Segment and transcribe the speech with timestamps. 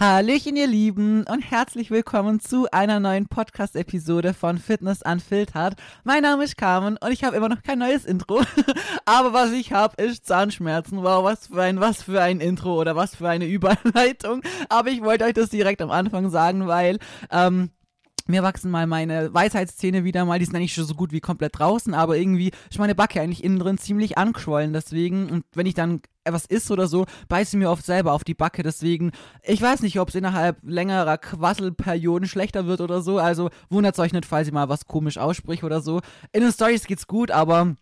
[0.00, 5.74] Hallöchen, ihr Lieben, und herzlich willkommen zu einer neuen Podcast-Episode von Fitness Unfiltered.
[6.04, 8.40] Mein Name ist Carmen und ich habe immer noch kein neues Intro.
[9.04, 11.02] Aber was ich habe, ist Zahnschmerzen.
[11.02, 14.40] Wow, was für ein, was für ein Intro oder was für eine Überleitung.
[14.70, 16.98] Aber ich wollte euch das direkt am Anfang sagen, weil,
[17.30, 17.68] ähm,
[18.30, 21.58] mir wachsen mal meine Weisheitszähne wieder mal, die sind eigentlich schon so gut wie komplett
[21.58, 25.74] draußen, aber irgendwie ist meine Backe eigentlich innen drin ziemlich angeschwollen, deswegen, und wenn ich
[25.74, 29.12] dann etwas isst oder so, beiße ich mir oft selber auf die Backe, deswegen,
[29.42, 34.12] ich weiß nicht, ob es innerhalb längerer Quasselperioden schlechter wird oder so, also wundert euch
[34.12, 36.00] nicht, falls ich mal was komisch ausspricht oder so.
[36.32, 37.74] In den Stories geht's gut, aber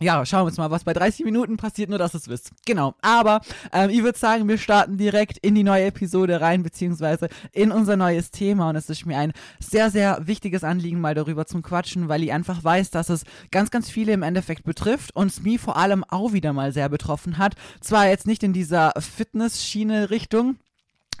[0.00, 2.50] ja, schauen wir uns mal, was bei 30 Minuten passiert, nur dass ihr es wisst.
[2.66, 2.94] Genau.
[3.00, 3.40] Aber
[3.72, 7.96] ähm, ich würde sagen, wir starten direkt in die neue Episode rein, beziehungsweise in unser
[7.96, 8.68] neues Thema.
[8.68, 12.32] Und es ist mir ein sehr, sehr wichtiges Anliegen, mal darüber zu quatschen, weil ich
[12.32, 16.04] einfach weiß, dass es ganz, ganz viele im Endeffekt betrifft und es mich vor allem
[16.04, 17.54] auch wieder mal sehr betroffen hat.
[17.80, 20.56] Zwar jetzt nicht in dieser Fitness-Schiene-Richtung,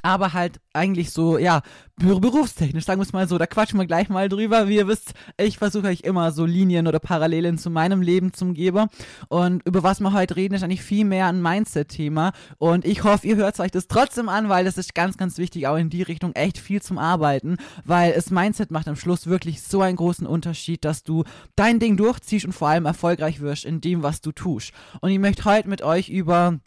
[0.06, 1.62] aber halt eigentlich so, ja,
[1.96, 4.68] berufstechnisch, sagen wir es mal so, da quatschen wir gleich mal drüber.
[4.68, 8.54] Wie ihr wisst, ich versuche euch immer so Linien oder Parallelen zu meinem Leben zum
[8.54, 8.88] Geber.
[9.28, 12.32] Und über was wir heute reden, ist eigentlich viel mehr ein Mindset-Thema.
[12.58, 15.66] Und ich hoffe, ihr hört euch das trotzdem an, weil das ist ganz, ganz wichtig,
[15.66, 19.60] auch in die Richtung echt viel zum Arbeiten, weil das Mindset macht am Schluss wirklich
[19.60, 21.24] so einen großen Unterschied, dass du
[21.56, 24.72] dein Ding durchziehst und vor allem erfolgreich wirst in dem, was du tust.
[25.00, 26.60] Und ich möchte heute mit euch über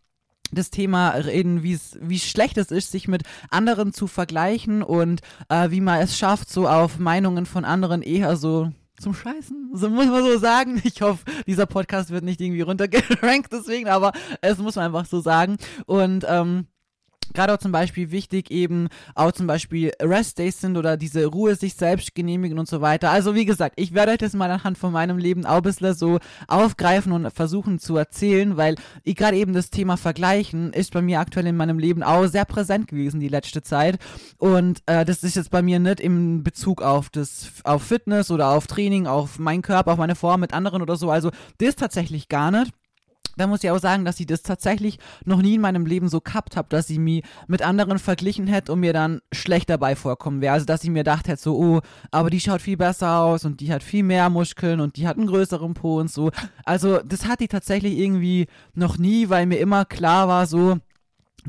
[0.52, 5.82] das Thema reden, wie schlecht es ist, sich mit anderen zu vergleichen und äh, wie
[5.82, 10.24] man es schafft, so auf Meinungen von anderen eher so zum Scheißen, so muss man
[10.24, 10.82] so sagen.
[10.84, 14.12] Ich hoffe, dieser Podcast wird nicht irgendwie runtergerankt deswegen, aber
[14.42, 15.58] es muss man einfach so sagen.
[15.86, 16.68] Und ähm,
[17.34, 21.56] gerade auch zum Beispiel wichtig eben auch zum Beispiel Rest Days sind oder diese Ruhe
[21.56, 23.12] sich selbst genehmigen und so weiter.
[23.12, 25.94] Also wie gesagt, ich werde euch das mal anhand von meinem Leben auch ein bisschen
[25.94, 31.02] so aufgreifen und versuchen zu erzählen, weil ich gerade eben das Thema Vergleichen ist bei
[31.02, 34.00] mir aktuell in meinem Leben auch sehr präsent gewesen die letzte Zeit
[34.38, 38.50] und äh, das ist jetzt bei mir nicht im Bezug auf das auf Fitness oder
[38.50, 41.12] auf Training, auf meinen Körper, auf meine Form mit anderen oder so.
[41.12, 42.74] Also das tatsächlich gar nicht
[43.40, 46.20] da muss ich auch sagen, dass ich das tatsächlich noch nie in meinem Leben so
[46.20, 50.42] gehabt habe, dass ich mich mit anderen verglichen hätte und mir dann schlecht dabei vorkommen
[50.42, 50.54] wäre.
[50.54, 51.82] Also, dass ich mir gedacht hätte, so, oh,
[52.12, 55.18] aber die schaut viel besser aus und die hat viel mehr Muskeln und die hat
[55.18, 56.32] einen größeren Po und so.
[56.66, 60.78] Also, das hatte ich tatsächlich irgendwie noch nie, weil mir immer klar war, so,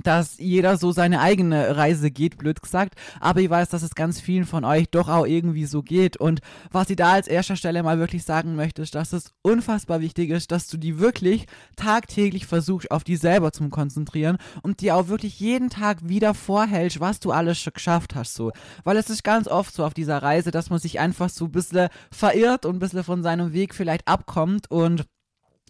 [0.03, 2.95] dass jeder so seine eigene Reise geht, blöd gesagt.
[3.21, 6.17] Aber ich weiß, dass es ganz vielen von euch doch auch irgendwie so geht.
[6.17, 6.41] Und
[6.71, 10.31] was ich da als erster Stelle mal wirklich sagen möchte, ist, dass es unfassbar wichtig
[10.31, 11.47] ist, dass du die wirklich
[11.77, 17.01] tagtäglich versuchst, auf die selber zu konzentrieren und dir auch wirklich jeden Tag wieder vorhältst,
[17.01, 18.53] was du alles schon geschafft hast, so.
[18.85, 21.53] Weil es ist ganz oft so auf dieser Reise, dass man sich einfach so ein
[21.53, 25.07] bisschen verirrt und ein bisschen von seinem Weg vielleicht abkommt und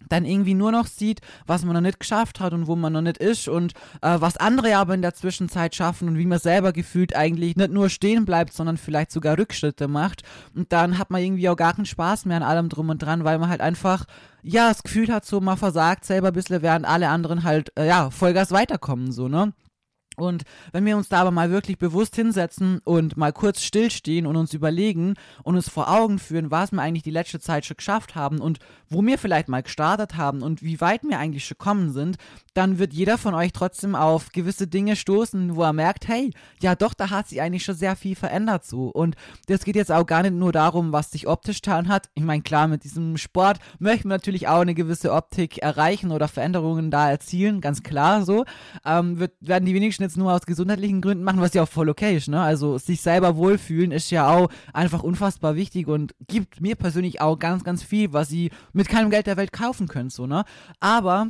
[0.09, 3.01] dann irgendwie nur noch sieht, was man noch nicht geschafft hat und wo man noch
[3.01, 6.73] nicht ist und äh, was andere aber in der Zwischenzeit schaffen und wie man selber
[6.73, 10.23] gefühlt eigentlich nicht nur stehen bleibt, sondern vielleicht sogar Rückschritte macht.
[10.55, 13.23] Und dann hat man irgendwie auch gar keinen Spaß mehr an allem drum und dran,
[13.23, 14.05] weil man halt einfach,
[14.43, 17.87] ja, das Gefühl hat, so man versagt selber ein bisschen, während alle anderen halt, äh,
[17.87, 19.53] ja, Vollgas weiterkommen, so, ne?
[20.21, 24.35] Und wenn wir uns da aber mal wirklich bewusst hinsetzen und mal kurz stillstehen und
[24.35, 28.15] uns überlegen und uns vor Augen führen, was wir eigentlich die letzte Zeit schon geschafft
[28.15, 31.91] haben und wo wir vielleicht mal gestartet haben und wie weit wir eigentlich schon gekommen
[31.91, 32.17] sind,
[32.53, 36.31] dann wird jeder von euch trotzdem auf gewisse Dinge stoßen, wo er merkt, hey,
[36.61, 38.87] ja doch, da hat sich eigentlich schon sehr viel verändert so.
[38.87, 39.15] Und
[39.47, 42.09] das geht jetzt auch gar nicht nur darum, was sich optisch getan hat.
[42.13, 46.27] Ich meine, klar, mit diesem Sport möchten wir natürlich auch eine gewisse Optik erreichen oder
[46.27, 48.45] Veränderungen da erzielen, ganz klar so.
[48.85, 51.89] Ähm, wird, werden die wenigsten jetzt nur aus gesundheitlichen Gründen machen, was ja auch voll
[51.89, 52.41] okay ist, ne?
[52.41, 57.37] Also sich selber wohlfühlen ist ja auch einfach unfassbar wichtig und gibt mir persönlich auch
[57.39, 60.45] ganz, ganz viel, was sie mit keinem Geld der Welt kaufen können, so, ne?
[60.79, 61.29] Aber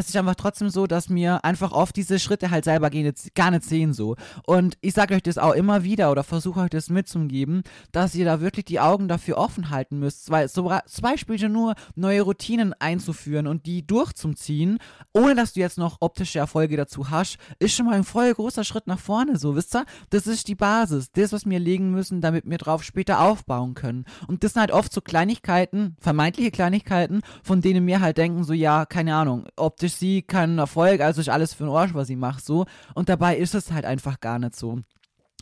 [0.00, 3.50] es ist einfach trotzdem so, dass mir einfach oft diese Schritte halt selber gehen, gar
[3.50, 4.16] nicht sehen so.
[4.46, 7.62] Und ich sage euch das auch immer wieder oder versuche euch das mitzugeben,
[7.92, 11.74] dass ihr da wirklich die Augen dafür offen halten müsst, weil so, zum Beispiel nur
[11.94, 14.78] neue Routinen einzuführen und die durchzuziehen,
[15.12, 18.64] ohne dass du jetzt noch optische Erfolge dazu hast, ist schon mal ein voll großer
[18.64, 19.84] Schritt nach vorne, so, wisst ihr?
[20.10, 24.04] Das ist die Basis, das, was wir legen müssen, damit wir drauf später aufbauen können.
[24.26, 28.52] Und das sind halt oft so Kleinigkeiten, vermeintliche Kleinigkeiten, von denen wir halt denken, so,
[28.52, 32.06] ja, keine Ahnung, ob optisch sie keinen Erfolg, also ist alles für den Arsch, was
[32.06, 32.66] sie macht, so.
[32.94, 34.80] Und dabei ist es halt einfach gar nicht so.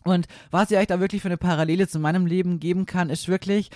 [0.04, 3.28] Und was ich euch da wirklich für eine Parallele zu meinem Leben geben kann, ist
[3.28, 3.70] wirklich,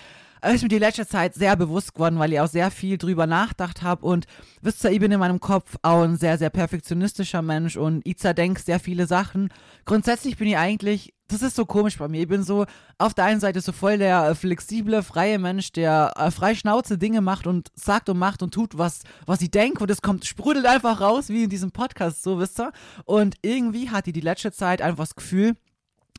[0.51, 3.81] ist mir die letzte Zeit sehr bewusst geworden, weil ich auch sehr viel drüber nachgedacht
[3.81, 4.25] habe und
[4.61, 8.17] wisst ihr, ich bin in meinem Kopf auch ein sehr, sehr perfektionistischer Mensch und ich
[8.17, 9.49] zerdenke sehr viele Sachen.
[9.85, 12.65] Grundsätzlich bin ich eigentlich, das ist so komisch bei mir, ich bin so
[12.97, 16.97] auf der einen Seite so voll der äh, flexible, freie Mensch, der äh, frei Schnauze
[16.97, 20.25] Dinge macht und sagt und macht und tut, was, was ich denke und es kommt,
[20.25, 22.71] sprudelt einfach raus, wie in diesem Podcast, so wisst ihr.
[23.05, 25.55] Und irgendwie hatte ich die letzte Zeit einfach das Gefühl,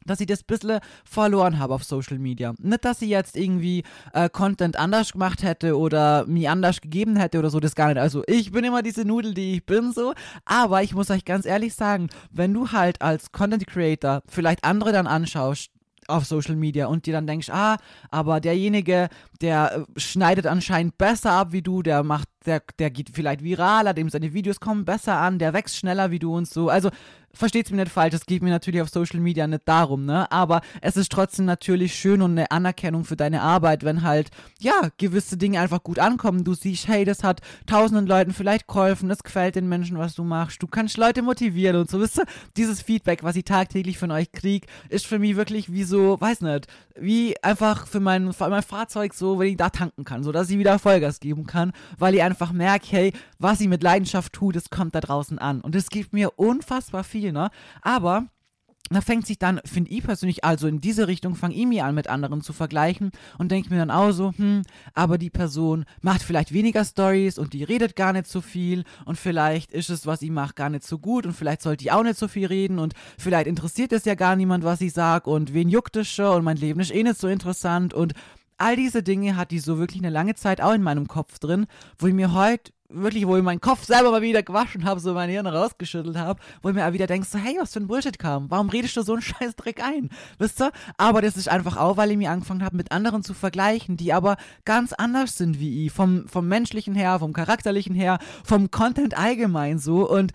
[0.04, 2.54] dass ich das ein bisschen verloren habe auf Social Media.
[2.58, 7.38] Nicht, dass ich jetzt irgendwie äh, Content anders gemacht hätte oder mir anders gegeben hätte
[7.38, 7.98] oder so, das gar nicht.
[7.98, 10.14] Also ich bin immer diese Nudel, die ich bin so.
[10.44, 14.92] Aber ich muss euch ganz ehrlich sagen, wenn du halt als Content Creator vielleicht andere
[14.92, 15.70] dann anschaust,
[16.08, 17.78] auf Social Media und dir dann denkst, ah,
[18.10, 19.08] aber derjenige,
[19.40, 23.94] der äh, schneidet anscheinend besser ab wie du, der macht, der, der geht vielleicht viraler,
[23.94, 26.68] dem seine Videos kommen besser an, der wächst schneller wie du und so.
[26.68, 26.90] Also
[27.34, 30.30] versteht's mir nicht falsch, es geht mir natürlich auf Social Media nicht darum, ne?
[30.30, 34.88] Aber es ist trotzdem natürlich schön und eine Anerkennung für deine Arbeit, wenn halt, ja,
[34.96, 36.44] gewisse Dinge einfach gut ankommen.
[36.44, 40.24] Du siehst, hey, das hat tausenden Leuten vielleicht geholfen, es gefällt den Menschen, was du
[40.24, 40.62] machst.
[40.62, 42.24] Du kannst Leute motivieren und so, wisst ihr?
[42.56, 46.42] Dieses Feedback, was ich tagtäglich von euch kriege, ist für mich wirklich wie so, weiß
[46.42, 50.32] nicht, wie einfach für mein, für mein Fahrzeug so, wenn ich da tanken kann, so
[50.32, 54.32] dass ich wieder Vollgas geben kann, weil ich einfach merke, hey, was ich mit Leidenschaft
[54.32, 55.60] tue, das kommt da draußen an.
[55.60, 57.50] Und es gibt mir unfassbar viel, ne?
[57.82, 58.26] Aber
[58.90, 61.94] da fängt sich dann, finde ich persönlich, also in diese Richtung, fange ich mir an,
[61.94, 66.22] mit anderen zu vergleichen und denke mir dann auch so, hm, aber die Person macht
[66.22, 70.20] vielleicht weniger Stories und die redet gar nicht so viel und vielleicht ist es, was
[70.20, 72.78] ich mache, gar nicht so gut und vielleicht sollte ich auch nicht so viel reden
[72.78, 76.36] und vielleicht interessiert es ja gar niemand, was ich sage und wen juckt es schon
[76.36, 78.12] und mein Leben ist eh nicht so interessant und
[78.58, 81.66] all diese Dinge hat die so wirklich eine lange Zeit auch in meinem Kopf drin,
[81.98, 85.14] wo ich mir heute wirklich, wo ich meinen Kopf selber mal wieder gewaschen habe, so
[85.14, 87.86] mein Hirn rausgeschüttelt habe, wo ich mir auch wieder denkst, so, hey, was für ein
[87.86, 88.50] Bullshit kam.
[88.50, 90.10] Warum redest du so einen scheiß Dreck ein?
[90.38, 90.70] Wisst ihr?
[90.96, 94.12] Aber das ist einfach auch, weil ich mir angefangen habe, mit anderen zu vergleichen, die
[94.12, 95.92] aber ganz anders sind wie ich.
[95.92, 100.08] Vom, vom menschlichen her, vom charakterlichen her, vom Content allgemein so.
[100.08, 100.32] Und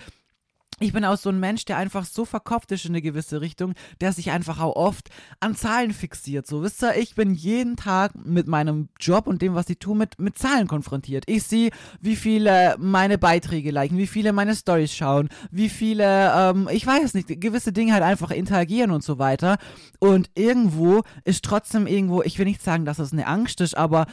[0.79, 3.73] ich bin auch so ein Mensch, der einfach so verkopft ist in eine gewisse Richtung,
[4.01, 5.09] der sich einfach auch oft
[5.39, 6.47] an Zahlen fixiert.
[6.47, 9.95] So, wisst ihr, ich bin jeden Tag mit meinem Job und dem, was ich tue,
[9.95, 11.23] mit, mit Zahlen konfrontiert.
[11.27, 11.71] Ich sehe,
[12.01, 17.13] wie viele meine Beiträge liken, wie viele meine Stories schauen, wie viele, ähm, ich weiß
[17.13, 19.57] nicht, gewisse Dinge halt einfach interagieren und so weiter.
[19.99, 24.07] Und irgendwo ist trotzdem irgendwo, ich will nicht sagen, dass es eine Angst ist, aber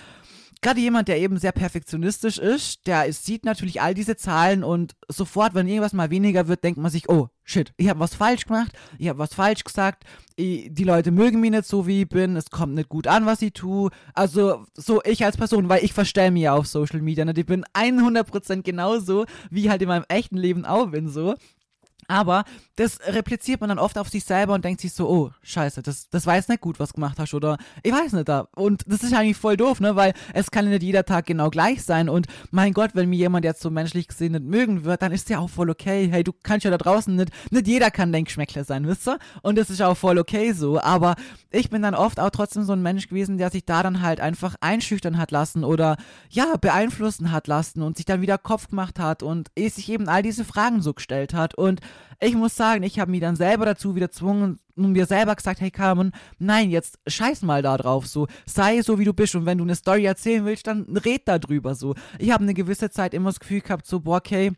[0.62, 5.55] gerade jemand, der eben sehr perfektionistisch ist, der sieht natürlich all diese Zahlen und sofort,
[5.55, 8.73] wenn irgendwas mal weniger wird, denkt man sich, oh, shit, ich habe was falsch gemacht,
[8.99, 10.05] ich habe was falsch gesagt,
[10.35, 13.26] ich, die Leute mögen mich nicht so, wie ich bin, es kommt nicht gut an,
[13.26, 13.91] was ich tue.
[14.14, 17.32] Also so ich als Person, weil ich verstelle mich ja auf Social Media, ne?
[17.37, 21.35] ich bin 100% genauso, wie ich halt in meinem echten Leben auch bin, so.
[22.08, 22.44] Aber
[22.76, 26.08] das repliziert man dann oft auf sich selber und denkt sich so, oh, scheiße, das,
[26.11, 28.49] das jetzt nicht gut, was gemacht hast, oder ich weiß nicht da.
[28.55, 31.82] Und das ist eigentlich voll doof, ne, weil es kann nicht jeder Tag genau gleich
[31.82, 32.08] sein.
[32.08, 35.31] Und mein Gott, wenn mir jemand jetzt so menschlich gesehen nicht mögen wird, dann ist
[35.31, 36.08] ja auch voll okay.
[36.11, 39.19] Hey, du kannst ja da draußen nicht, nicht jeder kann Denkschmeckler sein, wisst ihr?
[39.43, 40.81] Und das ist auch voll okay so.
[40.81, 41.17] Aber
[41.50, 44.20] ich bin dann oft auch trotzdem so ein Mensch gewesen, der sich da dann halt
[44.20, 45.97] einfach einschüchtern hat lassen oder
[46.29, 50.23] ja, beeinflussen hat lassen und sich dann wieder Kopf gemacht hat und sich eben all
[50.23, 51.55] diese Fragen so gestellt hat.
[51.55, 51.81] Und
[52.20, 55.60] ich muss sagen, ich habe mich dann selber dazu wieder gezwungen und mir selber gesagt,
[55.60, 59.46] hey Carmen, nein, jetzt scheiß mal da drauf, so, sei so wie du bist und
[59.46, 61.94] wenn du eine Story erzählen willst, dann red da drüber, so.
[62.19, 64.52] Ich habe eine gewisse Zeit immer das Gefühl gehabt, so, boah, okay,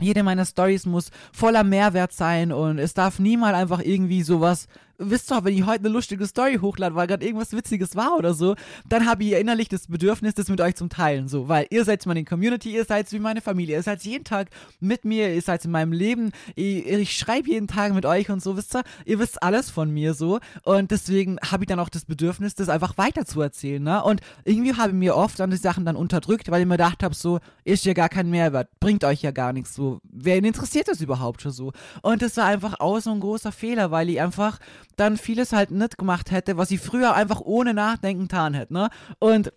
[0.00, 4.66] jede meiner Stories muss voller Mehrwert sein und es darf niemals einfach irgendwie sowas
[5.00, 8.34] wisst doch, wenn ich heute eine lustige Story hochlade, weil gerade irgendwas Witziges war oder
[8.34, 8.54] so,
[8.88, 12.04] dann habe ich innerlich das Bedürfnis, das mit euch zum Teilen, so, weil ihr seid
[12.06, 14.48] meine Community, ihr seid wie meine Familie, ihr seid jeden Tag
[14.78, 18.42] mit mir, ihr seid in meinem Leben, ich, ich schreibe jeden Tag mit euch und
[18.42, 20.38] so, wisst ihr, ihr wisst alles von mir so.
[20.64, 24.20] Und deswegen habe ich dann auch das Bedürfnis, das einfach weiter zu erzählen, ne, und
[24.44, 27.14] irgendwie habe ich mir oft an die Sachen dann unterdrückt, weil ich mir gedacht habe,
[27.14, 31.00] so, ist ja gar kein Mehrwert, bringt euch ja gar nichts, so, wen interessiert das
[31.00, 31.72] überhaupt schon so?
[32.02, 34.58] Und das war einfach auch so ein großer Fehler, weil ich einfach
[35.00, 38.90] dann vieles halt nicht gemacht hätte, was ich früher einfach ohne Nachdenken getan hätte, ne?
[39.18, 39.52] Und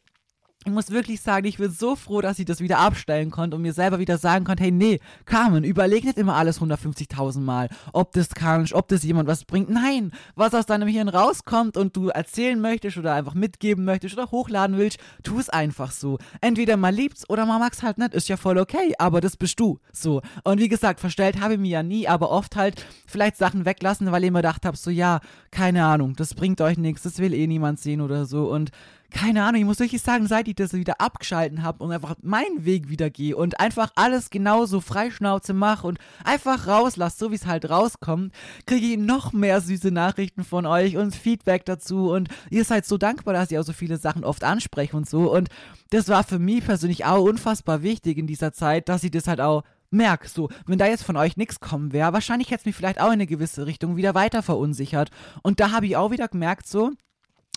[0.65, 3.61] ich muss wirklich sagen, ich bin so froh, dass ich das wieder abstellen konnte und
[3.61, 8.13] mir selber wieder sagen konnte, hey, nee, Carmen, überleg nicht immer alles 150.000 Mal, ob
[8.13, 9.69] das kannst, ob das jemand was bringt.
[9.69, 14.31] Nein, was aus deinem Hirn rauskommt und du erzählen möchtest oder einfach mitgeben möchtest oder
[14.31, 16.17] hochladen willst, tu es einfach so.
[16.41, 19.59] Entweder man liebt's oder man mag's halt nicht, ist ja voll okay, aber das bist
[19.59, 20.21] du, so.
[20.43, 24.11] Und wie gesagt, verstellt habe ich mir ja nie, aber oft halt vielleicht Sachen weglassen,
[24.11, 25.19] weil ich mir gedacht habe, so, ja,
[25.51, 28.71] keine Ahnung, das bringt euch nichts, das will eh niemand sehen oder so und
[29.13, 32.65] keine Ahnung, ich muss wirklich sagen, seit ich das wieder abgeschalten habe und einfach meinen
[32.65, 37.45] Weg wieder gehe und einfach alles genauso freischnauze mache und einfach rauslasse, so wie es
[37.45, 38.33] halt rauskommt,
[38.65, 42.97] kriege ich noch mehr süße Nachrichten von euch und Feedback dazu und ihr seid so
[42.97, 45.49] dankbar, dass ihr auch so viele Sachen oft ansprecht und so und
[45.91, 49.39] das war für mich persönlich auch unfassbar wichtig in dieser Zeit, dass ich das halt
[49.39, 52.75] auch merke, so, wenn da jetzt von euch nichts kommen wäre, wahrscheinlich hätte es mich
[52.75, 55.11] vielleicht auch in eine gewisse Richtung wieder weiter verunsichert.
[55.43, 56.91] Und da habe ich auch wieder gemerkt, so,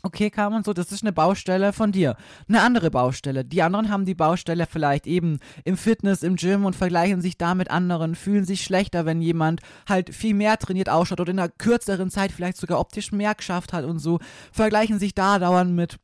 [0.02, 2.16] okay, Carmen, so, das ist eine Baustelle von dir.
[2.48, 3.44] Eine andere Baustelle.
[3.44, 7.54] Die anderen haben die Baustelle vielleicht eben im Fitness, im Gym und vergleichen sich da
[7.54, 11.48] mit anderen, fühlen sich schlechter, wenn jemand halt viel mehr trainiert ausschaut oder in einer
[11.48, 14.20] kürzeren Zeit vielleicht sogar optisch mehr geschafft hat und so,
[14.52, 15.98] vergleichen sich da dauernd mit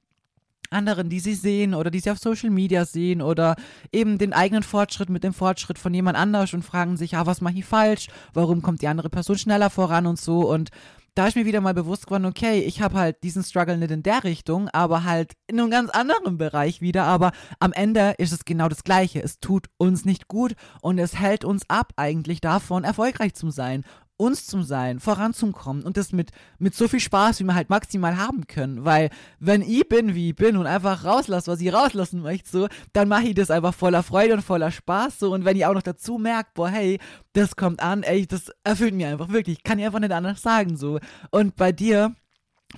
[0.73, 3.57] anderen, die sie sehen oder die sie auf Social Media sehen oder
[3.93, 7.41] eben den eigenen Fortschritt mit dem Fortschritt von jemand anders und fragen sich, ah, was
[7.41, 8.09] mache ich falsch?
[8.33, 10.71] Warum kommt die andere Person schneller voran und so und
[11.15, 14.03] da ist mir wieder mal bewusst geworden, okay, ich habe halt diesen Struggle nicht in
[14.03, 17.05] der Richtung, aber halt in einem ganz anderen Bereich wieder.
[17.05, 19.23] Aber am Ende ist es genau das Gleiche.
[19.23, 23.85] Es tut uns nicht gut und es hält uns ab, eigentlich davon erfolgreich zu sein
[24.23, 28.17] uns zu sein, voranzukommen und das mit, mit so viel Spaß, wie wir halt maximal
[28.17, 28.85] haben können.
[28.85, 29.11] Weil,
[29.41, 33.09] wenn ich bin, wie ich bin und einfach rauslasse, was ich rauslassen möchte, so, dann
[33.09, 35.33] mache ich das einfach voller Freude und voller Spaß, so.
[35.33, 37.01] Und wenn ich auch noch dazu merke, boah, hey,
[37.33, 39.65] das kommt an, ey, das erfüllt mir einfach wirklich.
[39.65, 41.01] Kann ich einfach nicht anders sagen, so.
[41.31, 42.15] Und bei dir,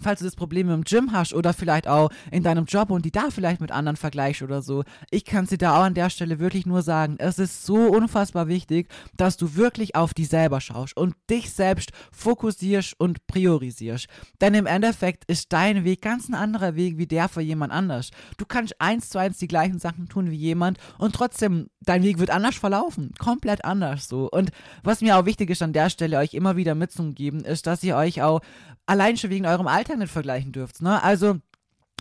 [0.01, 3.13] falls du das Problem im Gym hast oder vielleicht auch in deinem Job und die
[3.13, 6.39] da vielleicht mit anderen vergleichst oder so, ich kann sie da auch an der Stelle
[6.39, 10.97] wirklich nur sagen, es ist so unfassbar wichtig, dass du wirklich auf dich selber schaust
[10.97, 14.07] und dich selbst fokussierst und priorisierst.
[14.41, 18.11] Denn im Endeffekt ist dein Weg ganz ein anderer Weg wie der für jemand anders.
[18.37, 22.19] Du kannst eins zu eins die gleichen Sachen tun wie jemand und trotzdem dein Weg
[22.19, 24.29] wird anders verlaufen, komplett anders so.
[24.31, 24.51] Und
[24.83, 27.97] was mir auch wichtig ist an der Stelle euch immer wieder mitzugeben, ist, dass ihr
[27.97, 28.41] euch auch
[28.87, 30.83] allein schon wegen eurem Alltag nicht vergleichen dürft.
[30.83, 31.03] Ne?
[31.03, 31.37] Also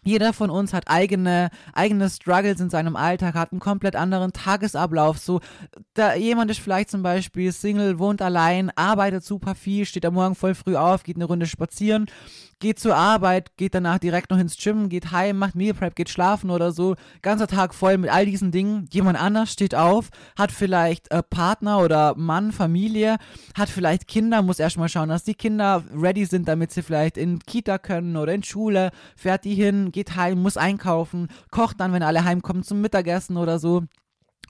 [0.03, 5.17] jeder von uns hat eigene, eigene Struggles in seinem Alltag, hat einen komplett anderen Tagesablauf.
[5.17, 5.39] So,
[5.93, 10.35] da jemand ist vielleicht zum Beispiel Single, wohnt allein, arbeitet super viel, steht am Morgen
[10.35, 12.07] voll früh auf, geht eine Runde spazieren
[12.63, 16.09] geht zur Arbeit, geht danach direkt noch ins Gym, geht heim, macht Meal Prep, geht
[16.09, 16.95] schlafen oder so.
[17.21, 18.87] Ganzer Tag voll mit all diesen Dingen.
[18.89, 23.17] Jemand anders steht auf, hat vielleicht äh, Partner oder Mann, Familie,
[23.53, 27.39] hat vielleicht Kinder, muss erstmal schauen, dass die Kinder ready sind, damit sie vielleicht in
[27.39, 32.01] Kita können oder in Schule, fährt die hin, geht heim, muss einkaufen, kocht dann, wenn
[32.01, 33.83] alle heimkommen zum Mittagessen oder so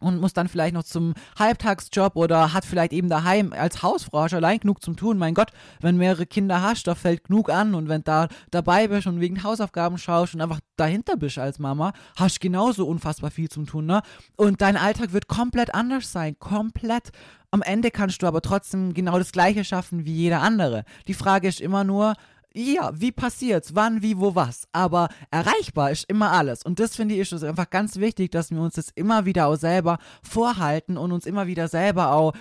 [0.04, 4.38] und muss dann vielleicht noch zum Halbtagsjob oder hat vielleicht eben daheim als Hausfrau schon
[4.38, 5.18] allein genug zum tun.
[5.18, 9.08] Mein Gott, wenn mehrere Kinder hast, da fällt genug an und wenn da dabei bist
[9.08, 13.66] und wegen Hausaufgaben schaust und einfach dahinter bist als Mama, hast genauso unfassbar viel zum
[13.66, 14.02] tun, ne?
[14.36, 17.12] Und dein Alltag wird komplett anders sein, komplett.
[17.52, 20.86] Am Ende kannst du aber trotzdem genau das Gleiche schaffen wie jeder andere.
[21.08, 22.16] Die Frage ist immer nur,
[22.56, 24.68] ja, wie passiert's, wann, wie, wo, was.
[24.72, 26.64] Aber erreichbar ist immer alles.
[26.64, 29.56] Und das finde ich ist einfach ganz wichtig, dass wir uns das immer wieder auch
[29.56, 32.34] selber vorhalten und uns immer wieder selber auch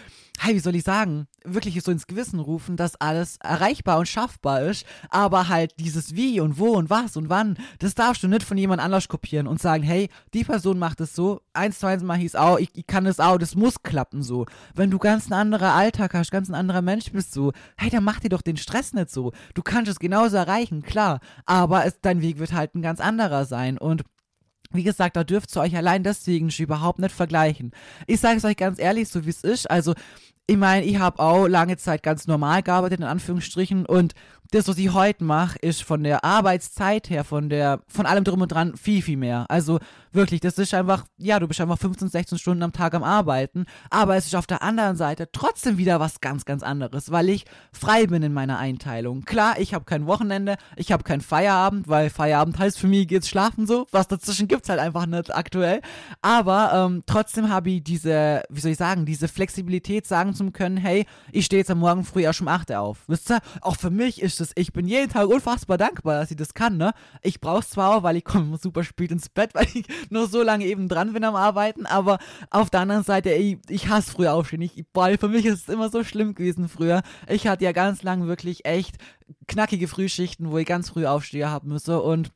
[0.42, 4.62] hey, wie soll ich sagen, wirklich so ins Gewissen rufen, dass alles erreichbar und schaffbar
[4.62, 8.42] ist, aber halt dieses Wie und Wo und Was und Wann, das darfst du nicht
[8.42, 12.02] von jemand anders kopieren und sagen, hey, die Person macht es so, eins zu eins
[12.02, 14.46] mache ich es auch, ich, ich kann es auch, das muss klappen so.
[14.74, 18.02] Wenn du ganz ein anderer Alltag hast, ganz ein anderer Mensch bist so, hey, dann
[18.02, 19.32] mach dir doch den Stress nicht so.
[19.54, 23.44] Du kannst es genauso erreichen, klar, aber es, dein Weg wird halt ein ganz anderer
[23.44, 24.02] sein und
[24.74, 27.72] wie gesagt, da dürft ihr euch allein deswegen überhaupt nicht vergleichen.
[28.06, 29.70] Ich sage es euch ganz ehrlich, so wie es ist.
[29.70, 29.94] Also,
[30.46, 34.14] ich meine, ich habe auch lange Zeit ganz normal gearbeitet, in Anführungsstrichen, und
[34.52, 38.42] das, was ich heute mache, ist von der Arbeitszeit her, von der, von allem drum
[38.42, 39.46] und dran viel, viel mehr.
[39.48, 39.78] Also
[40.12, 43.64] wirklich, das ist einfach, ja, du bist einfach 15, 16 Stunden am Tag am Arbeiten,
[43.88, 47.46] aber es ist auf der anderen Seite trotzdem wieder was ganz, ganz anderes, weil ich
[47.72, 49.22] frei bin in meiner Einteilung.
[49.22, 53.28] Klar, ich habe kein Wochenende, ich habe keinen Feierabend, weil Feierabend heißt für mich geht's
[53.28, 55.80] schlafen so, was dazwischen gibt's halt einfach nicht aktuell.
[56.20, 60.76] Aber ähm, trotzdem habe ich diese, wie soll ich sagen, diese Flexibilität sagen zu können,
[60.76, 62.98] hey, ich stehe jetzt am Morgen früh erst um 8 Uhr auf.
[63.06, 66.36] Wisst ihr, auch für mich ist es, ich bin jeden Tag unfassbar dankbar, dass ich
[66.36, 66.92] das kann, ne?
[67.22, 70.42] Ich brauch's zwar auch, weil ich komme super spät ins Bett, weil ich nur so
[70.42, 72.18] lange eben dran bin am Arbeiten, aber
[72.50, 74.62] auf der anderen Seite, ey, ich hasse früher aufstehen.
[74.62, 77.02] Ich, boah, für mich ist es immer so schlimm gewesen früher.
[77.28, 78.96] Ich hatte ja ganz lang wirklich echt
[79.46, 82.30] knackige Frühschichten, wo ich ganz früh aufstehen haben müsse und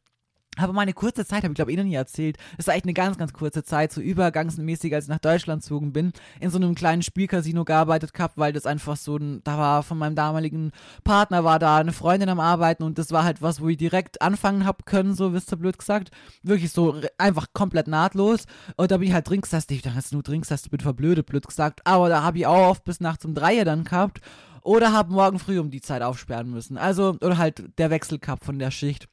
[0.57, 2.95] aber meine kurze Zeit, habe ich glaube ich noch nie erzählt, es war echt eine
[2.95, 6.75] ganz, ganz kurze Zeit, so übergangsmäßig, als ich nach Deutschland gezogen bin, in so einem
[6.75, 10.73] kleinen Spielcasino gearbeitet gehabt, weil das einfach so ein, da war von meinem damaligen
[11.05, 14.23] Partner, war da eine Freundin am Arbeiten und das war halt was, wo ich direkt
[14.23, 16.11] anfangen hab können, so wisst ihr blöd gesagt.
[16.43, 18.47] Wirklich so einfach komplett nahtlos.
[18.77, 21.81] Und da bin ich halt Trinksaste, ich dachte, nur Trinksaste, bin verblödet, blöd gesagt.
[21.85, 24.21] Aber da habe ich auch oft bis nachts um drei dann gehabt.
[24.63, 26.77] Oder habe morgen früh um die Zeit aufsperren müssen.
[26.77, 29.09] Also, oder halt der Wechsel gehabt von der Schicht.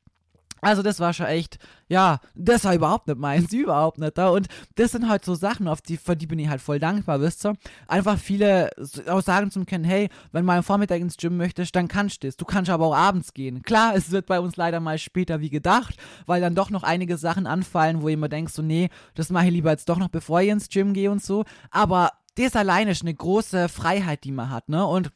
[0.64, 4.30] Also das war schon echt, ja, das war überhaupt nicht meins, überhaupt nicht da.
[4.30, 7.22] Und das sind halt so Sachen, auf die, für die bin ich halt voll dankbar,
[7.22, 7.56] wisst ihr.
[7.88, 8.70] Einfach viele
[9.08, 12.28] auch sagen zum können, hey, wenn mal am Vormittag ins Gym möchtest, dann kannst du
[12.28, 12.38] das.
[12.38, 13.62] Du kannst aber auch abends gehen.
[13.62, 17.18] Klar, es wird bei uns leider mal später wie gedacht, weil dann doch noch einige
[17.18, 20.10] Sachen anfallen, wo ihr immer denkst, so, nee, das mache ich lieber jetzt doch noch,
[20.10, 21.44] bevor ich ins Gym gehe und so.
[21.72, 24.86] Aber das alleine ist eine große Freiheit, die man hat, ne?
[24.86, 25.12] Und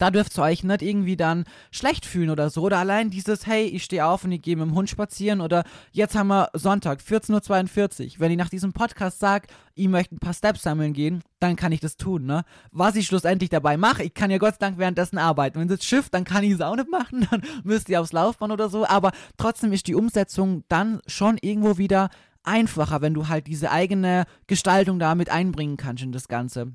[0.00, 2.62] da dürft ihr euch nicht irgendwie dann schlecht fühlen oder so.
[2.62, 5.42] Oder allein dieses, hey, ich stehe auf und ich gehe mit dem Hund spazieren.
[5.42, 8.20] Oder jetzt haben wir Sonntag, 14.42 Uhr.
[8.20, 11.72] Wenn ich nach diesem Podcast sage, ich möchte ein paar Steps sammeln gehen, dann kann
[11.72, 12.44] ich das tun, ne?
[12.70, 15.60] Was ich schlussendlich dabei mache, ich kann ja Gott sei Dank währenddessen arbeiten.
[15.60, 18.52] Wenn das Schiff, dann kann ich es auch nicht machen, dann müsst ihr aufs Laufbahn
[18.52, 18.86] oder so.
[18.86, 22.08] Aber trotzdem ist die Umsetzung dann schon irgendwo wieder
[22.42, 26.72] einfacher, wenn du halt diese eigene Gestaltung da mit einbringen kannst in das Ganze.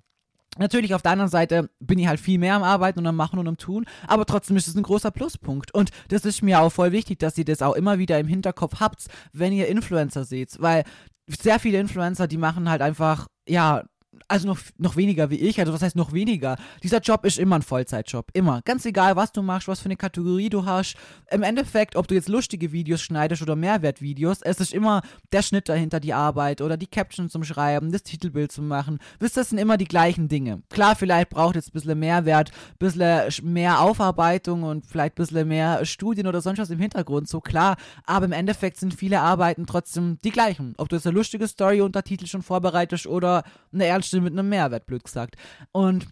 [0.57, 3.39] Natürlich auf der anderen Seite bin ich halt viel mehr am Arbeiten und am Machen
[3.39, 5.73] und am Tun, aber trotzdem ist es ein großer Pluspunkt.
[5.73, 8.79] Und das ist mir auch voll wichtig, dass ihr das auch immer wieder im Hinterkopf
[8.79, 10.61] habt, wenn ihr Influencer seht.
[10.61, 10.83] Weil
[11.27, 13.83] sehr viele Influencer, die machen halt einfach, ja,
[14.27, 16.57] also noch, noch weniger wie ich, also was heißt noch weniger?
[16.83, 18.61] Dieser Job ist immer ein Vollzeitjob, immer.
[18.63, 20.95] Ganz egal, was du machst, was für eine Kategorie du hast.
[21.31, 25.69] Im Endeffekt, ob du jetzt lustige Videos schneidest oder Mehrwertvideos, es ist immer der Schnitt
[25.69, 28.99] dahinter, die Arbeit oder die Caption zum Schreiben, das Titelbild zu machen.
[29.19, 30.61] Wisst, das sind immer die gleichen Dinge.
[30.69, 35.47] Klar, vielleicht braucht es ein bisschen Mehrwert, ein bisschen mehr Aufarbeitung und vielleicht ein bisschen
[35.47, 37.77] mehr Studien oder sonst was im Hintergrund, so klar.
[38.05, 40.73] Aber im Endeffekt sind viele Arbeiten trotzdem die gleichen.
[40.77, 43.43] Ob du jetzt eine lustige Story-Untertitel schon vorbereitest oder
[43.73, 45.35] eine ernste mit einem Mehrwert, blöd gesagt.
[45.71, 46.07] Und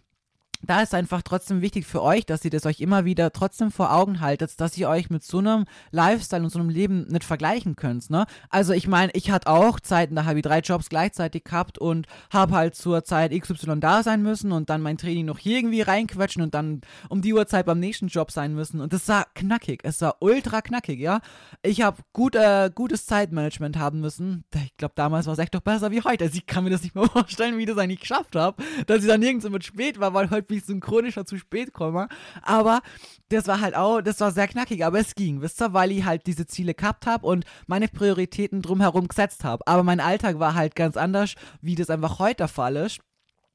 [0.70, 3.92] da ist einfach trotzdem wichtig für euch, dass ihr das euch immer wieder trotzdem vor
[3.92, 7.76] Augen haltet, dass ihr euch mit so einem Lifestyle und so einem Leben nicht vergleichen
[7.76, 8.10] könnt.
[8.10, 8.26] Ne?
[8.50, 12.06] Also ich meine, ich hatte auch Zeiten, da habe ich drei Jobs gleichzeitig gehabt und
[12.30, 15.82] habe halt zur Zeit XY da sein müssen und dann mein Training noch hier irgendwie
[15.82, 18.80] reinquetschen und dann um die Uhrzeit beim nächsten Job sein müssen.
[18.80, 21.20] Und das war knackig, es war ultra knackig, ja.
[21.62, 24.44] Ich habe gut, äh, gutes Zeitmanagement haben müssen.
[24.54, 26.24] Ich glaube, damals war es echt doch besser wie heute.
[26.24, 29.02] Also ich kann mir das nicht mehr vorstellen, wie ich das eigentlich geschafft habe, dass
[29.02, 32.08] ich dann nirgends mit spät war, weil heute ich synchronischer zu spät komme.
[32.42, 32.80] Aber
[33.28, 36.04] das war halt auch, das war sehr knackig, aber es ging, wisst ihr, weil ich
[36.04, 39.66] halt diese Ziele gehabt habe und meine Prioritäten drumherum gesetzt habe.
[39.66, 43.00] Aber mein Alltag war halt ganz anders, wie das einfach heute der Fall ist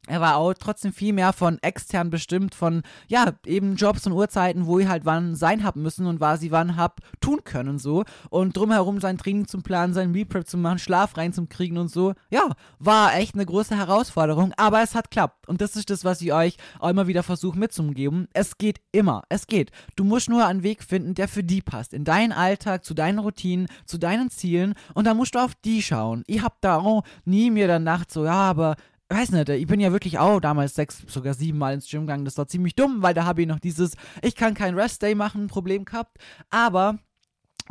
[0.08, 4.66] er war auch trotzdem viel mehr von extern bestimmt, von ja, eben Jobs und Uhrzeiten,
[4.66, 8.04] wo ich halt wann sein hab müssen und was ich wann hab tun können so.
[8.30, 12.14] Und drumherum sein Training zum Planen, sein Reprep zu machen, Schlaf reinzukriegen und so.
[12.32, 15.48] Ja, war echt eine große Herausforderung, aber es hat klappt.
[15.48, 18.28] Und das ist das, was ich euch auch immer wieder versuche mitzugeben.
[18.34, 19.72] Es geht immer, es geht.
[19.96, 21.94] Du musst nur einen Weg finden, der für die passt.
[21.94, 24.74] In deinen Alltag, zu deinen Routinen, zu deinen Zielen.
[24.94, 26.24] Und da musst du auf die schauen.
[26.26, 28.76] Ich hab da auch nie mir dann nachts so, ja, aber
[29.10, 32.26] weiß nicht, ich bin ja wirklich auch damals sechs, sogar sieben Mal ins Gym gegangen.
[32.26, 35.48] Das war ziemlich dumm, weil da habe ich noch dieses, ich kann kein Rest-Day machen,
[35.48, 36.18] Problem gehabt.
[36.50, 37.00] Aber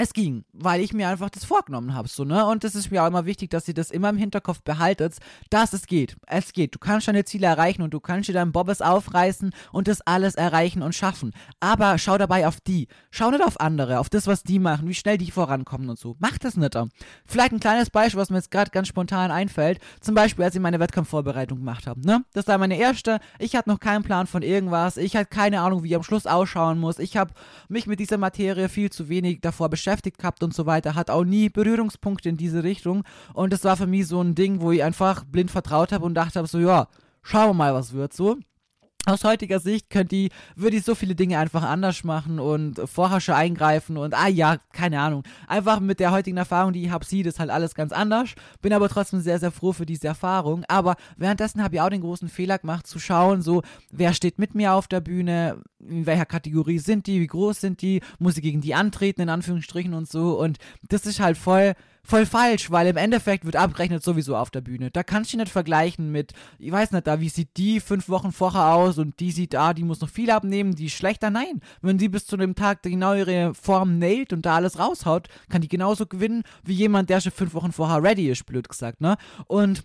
[0.00, 2.46] es ging, weil ich mir einfach das vorgenommen habe, so, ne?
[2.46, 5.16] Und das ist mir auch immer wichtig, dass ihr das immer im Hinterkopf behaltet,
[5.50, 6.16] dass es geht.
[6.28, 6.76] Es geht.
[6.76, 10.37] Du kannst deine Ziele erreichen und du kannst dir deinen Bobbes aufreißen und das alles
[10.37, 11.32] erreichen und schaffen.
[11.58, 12.87] Aber schau dabei auf die.
[13.11, 16.14] Schau nicht auf andere, auf das, was die machen, wie schnell die vorankommen und so.
[16.20, 16.78] Mach das nicht.
[17.26, 19.80] Vielleicht ein kleines Beispiel, was mir jetzt gerade ganz spontan einfällt.
[20.00, 22.24] Zum Beispiel, als ich meine Wettkampfvorbereitung gemacht habe, ne?
[22.34, 23.18] Das war meine erste.
[23.40, 24.96] Ich hatte noch keinen Plan von irgendwas.
[24.96, 27.00] Ich hatte keine Ahnung, wie ich am Schluss ausschauen muss.
[27.00, 27.34] Ich habe
[27.68, 31.09] mich mit dieser Materie viel zu wenig davor beschäftigt beschäftigt gehabt und so weiter, hat
[31.11, 33.05] auch nie Berührungspunkte in diese Richtung.
[33.33, 36.14] Und das war für mich so ein Ding, wo ich einfach blind vertraut habe und
[36.14, 36.88] dachte so, ja,
[37.22, 38.37] schauen wir mal, was wird so
[39.08, 43.20] aus heutiger Sicht könnt die, würde ich so viele Dinge einfach anders machen und vorher
[43.20, 45.22] schon eingreifen und ah ja, keine Ahnung.
[45.46, 48.30] Einfach mit der heutigen Erfahrung, die ich habe, sieht es halt alles ganz anders.
[48.60, 50.64] Bin aber trotzdem sehr, sehr froh für diese Erfahrung.
[50.68, 54.54] Aber währenddessen habe ich auch den großen Fehler gemacht, zu schauen, so, wer steht mit
[54.54, 58.42] mir auf der Bühne, in welcher Kategorie sind die, wie groß sind die, muss ich
[58.42, 60.38] gegen die antreten, in Anführungsstrichen und so.
[60.38, 61.74] Und das ist halt voll
[62.08, 64.90] voll falsch, weil im Endeffekt wird abgerechnet sowieso auf der Bühne.
[64.90, 68.32] Da kannst du nicht vergleichen mit, ich weiß nicht, da, wie sieht die fünf Wochen
[68.32, 71.28] vorher aus und die sieht, ah, die muss noch viel abnehmen, die ist schlechter.
[71.28, 75.28] Nein, wenn sie bis zu dem Tag genau ihre Form nailt und da alles raushaut,
[75.50, 79.02] kann die genauso gewinnen wie jemand, der schon fünf Wochen vorher ready ist, blöd gesagt,
[79.02, 79.18] ne?
[79.46, 79.84] Und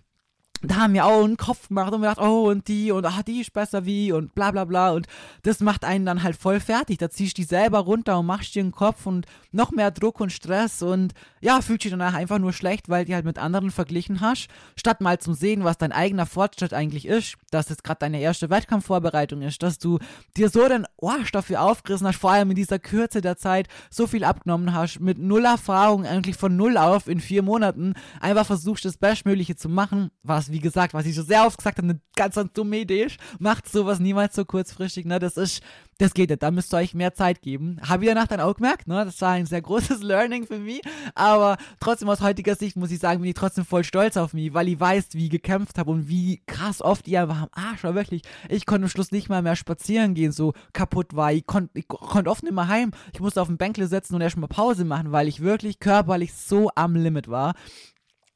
[0.70, 3.40] da haben wir auch einen Kopf gemacht und gedacht, oh, und die und ah, die
[3.40, 4.92] ist besser wie und bla bla bla.
[4.92, 5.06] Und
[5.42, 6.98] das macht einen dann halt voll fertig.
[6.98, 10.20] Da ziehst du die selber runter und machst dir den Kopf und noch mehr Druck
[10.20, 13.70] und Stress und ja, fühlst dich danach einfach nur schlecht, weil du halt mit anderen
[13.70, 14.48] verglichen hast.
[14.76, 18.50] Statt mal zu sehen, was dein eigener Fortschritt eigentlich ist, dass es gerade deine erste
[18.50, 19.98] Wettkampfvorbereitung ist, dass du
[20.36, 24.06] dir so den Arsch dafür aufgerissen hast, vor allem in dieser Kürze der Zeit so
[24.06, 28.84] viel abgenommen hast, mit null Erfahrung, eigentlich von null auf in vier Monaten, einfach versuchst
[28.84, 32.00] das Bestmögliche zu machen, was wie gesagt, was ich schon sehr oft gesagt habe, eine
[32.14, 33.16] ganz, ganz dumme Idee ist.
[33.40, 35.18] Macht sowas niemals so kurzfristig, ne?
[35.18, 35.62] Das ist,
[35.98, 37.80] das geht nicht, da müsst ihr euch mehr Zeit geben.
[37.82, 39.04] Habe ich danach dann auch gemerkt, ne?
[39.04, 40.80] Das war ein sehr großes Learning für mich,
[41.16, 44.54] aber trotzdem aus heutiger Sicht muss ich sagen, bin ich trotzdem voll stolz auf mich,
[44.54, 47.82] weil ich weiß, wie ich gekämpft habe und wie krass oft ich einfach am Arsch
[47.82, 48.22] war, wirklich.
[48.48, 51.32] Ich konnte am Schluss nicht mal mehr spazieren gehen, so kaputt war.
[51.32, 52.92] Ich konnte ich konnt oft nicht mehr heim.
[53.12, 56.70] Ich musste auf dem Bänkle sitzen und erstmal Pause machen, weil ich wirklich körperlich so
[56.76, 57.54] am Limit war.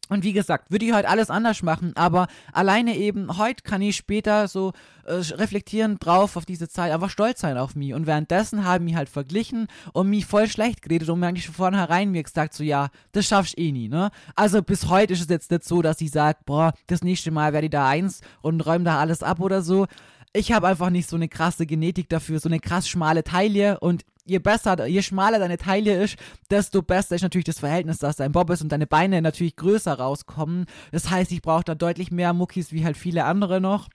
[0.08, 3.96] Und wie gesagt, würde ich heute alles anders machen, aber alleine eben, heute kann ich
[3.96, 4.72] später so
[5.04, 7.94] äh, reflektieren drauf auf diese Zeit, einfach stolz sein auf mich.
[7.94, 11.54] Und währenddessen haben mich halt verglichen und mich voll schlecht geredet und mir eigentlich von
[11.54, 14.10] vornherein mir gesagt, so ja, das schaffst eh nie, ne?
[14.34, 17.52] Also bis heute ist es jetzt nicht so, dass ich sage, boah, das nächste Mal
[17.52, 19.86] werde ich da eins und räume da alles ab oder so.
[20.38, 24.04] Ich habe einfach nicht so eine krasse Genetik dafür, so eine krass schmale Taille und
[24.24, 26.16] je besser, je schmaler deine Taille ist,
[26.48, 29.94] desto besser ist natürlich das Verhältnis, dass dein Bob ist und deine Beine natürlich größer
[29.94, 30.66] rauskommen.
[30.92, 33.88] Das heißt, ich brauche da deutlich mehr Muckis wie halt viele andere noch.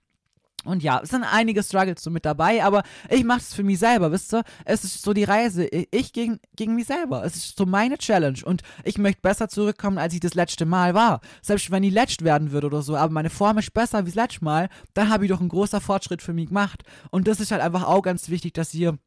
[0.64, 3.78] Und ja, es sind einige Struggles so mit dabei, aber ich mache es für mich
[3.78, 4.42] selber, wisst ihr?
[4.64, 7.24] Es ist so die Reise, ich gegen, gegen mich selber.
[7.24, 10.94] Es ist so meine Challenge und ich möchte besser zurückkommen, als ich das letzte Mal
[10.94, 11.20] war.
[11.42, 14.14] Selbst wenn ich letzt werden würde oder so, aber meine Form ist besser wie das
[14.14, 16.82] letzte Mal, dann habe ich doch einen großen Fortschritt für mich gemacht.
[17.10, 18.98] Und das ist halt einfach auch ganz wichtig, dass ihr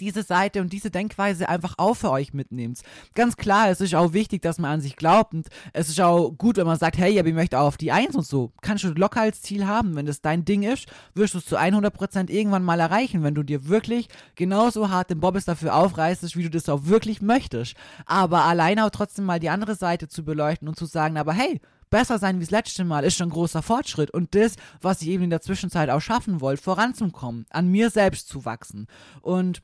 [0.00, 2.80] diese Seite und diese Denkweise einfach auch für euch mitnehmt.
[3.14, 6.30] Ganz klar, es ist auch wichtig, dass man an sich glaubt und es ist auch
[6.30, 8.52] gut, wenn man sagt, hey, aber ich möchte auch auf die Eins und so.
[8.62, 9.96] Kannst du locker als Ziel haben.
[9.96, 13.42] Wenn das dein Ding ist, wirst du es zu 100% irgendwann mal erreichen, wenn du
[13.42, 17.74] dir wirklich genauso hart den Bobbes dafür aufreißt, wie du das auch wirklich möchtest.
[18.04, 21.60] Aber alleine auch trotzdem mal die andere Seite zu beleuchten und zu sagen, aber hey,
[21.90, 24.10] besser sein wie das letzte Mal ist schon ein großer Fortschritt.
[24.10, 28.28] Und das, was ich eben in der Zwischenzeit auch schaffen wollte, voranzukommen, an mir selbst
[28.28, 28.86] zu wachsen.
[29.22, 29.62] Und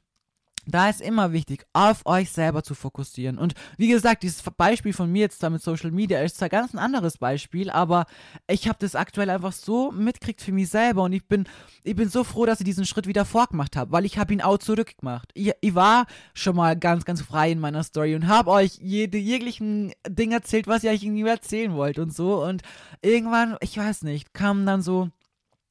[0.67, 3.39] da ist immer wichtig, auf euch selber zu fokussieren.
[3.39, 6.73] Und wie gesagt, dieses Beispiel von mir jetzt da mit Social Media ist zwar ganz
[6.73, 8.07] ein anderes Beispiel, aber
[8.47, 11.49] ich habe das aktuell einfach so mitkriegt für mich selber und ich bin,
[11.83, 14.41] ich bin so froh, dass ich diesen Schritt wieder vorgemacht habe, weil ich habe ihn
[14.41, 15.31] auch zurückgemacht.
[15.35, 19.19] Ich, ich war schon mal ganz, ganz frei in meiner Story und habe euch jede,
[19.19, 22.43] jeglichen Ding erzählt, was ich euch irgendwie erzählen wollte und so.
[22.43, 22.63] Und
[23.03, 25.11] irgendwann, ich weiß nicht, kam dann so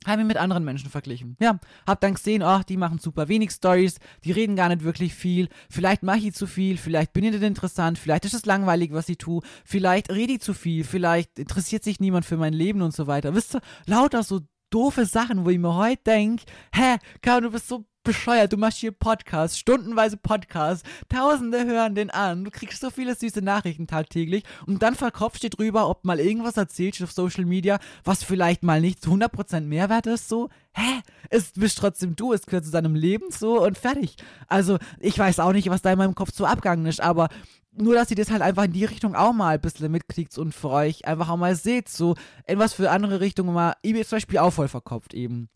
[0.06, 1.38] habe ihn mit anderen Menschen verglichen.
[1.40, 5.14] Ja, hab dann gesehen, ach, die machen super wenig Stories, die reden gar nicht wirklich
[5.14, 8.92] viel, vielleicht mache ich zu viel, vielleicht bin ich nicht interessant, vielleicht ist es langweilig,
[8.94, 12.82] was ich tue, vielleicht rede ich zu viel, vielleicht interessiert sich niemand für mein Leben
[12.82, 13.36] und so weiter.
[13.36, 17.68] Wisst ihr, lauter so doofe Sachen, wo ich mir heute denke, hä, Karl, du bist
[17.68, 22.90] so bescheuert, du machst hier Podcasts, stundenweise Podcasts, Tausende hören den an, du kriegst so
[22.90, 27.46] viele süße Nachrichten tagtäglich und dann verkopfst du drüber, ob mal irgendwas erzählst auf Social
[27.46, 32.34] Media, was vielleicht mal nicht zu 100% Mehrwert ist, so, hä, es bist trotzdem du,
[32.34, 34.16] es gehört zu deinem Leben, so und fertig.
[34.48, 37.30] Also, ich weiß auch nicht, was da in meinem Kopf so abgegangen ist, aber
[37.74, 40.54] nur, dass ihr das halt einfach in die Richtung auch mal ein bisschen mitkriegt und
[40.54, 44.18] für euch einfach auch mal seht, so in was für andere Richtungen mal, ich zum
[44.18, 45.50] Beispiel auch voll verkopft eben.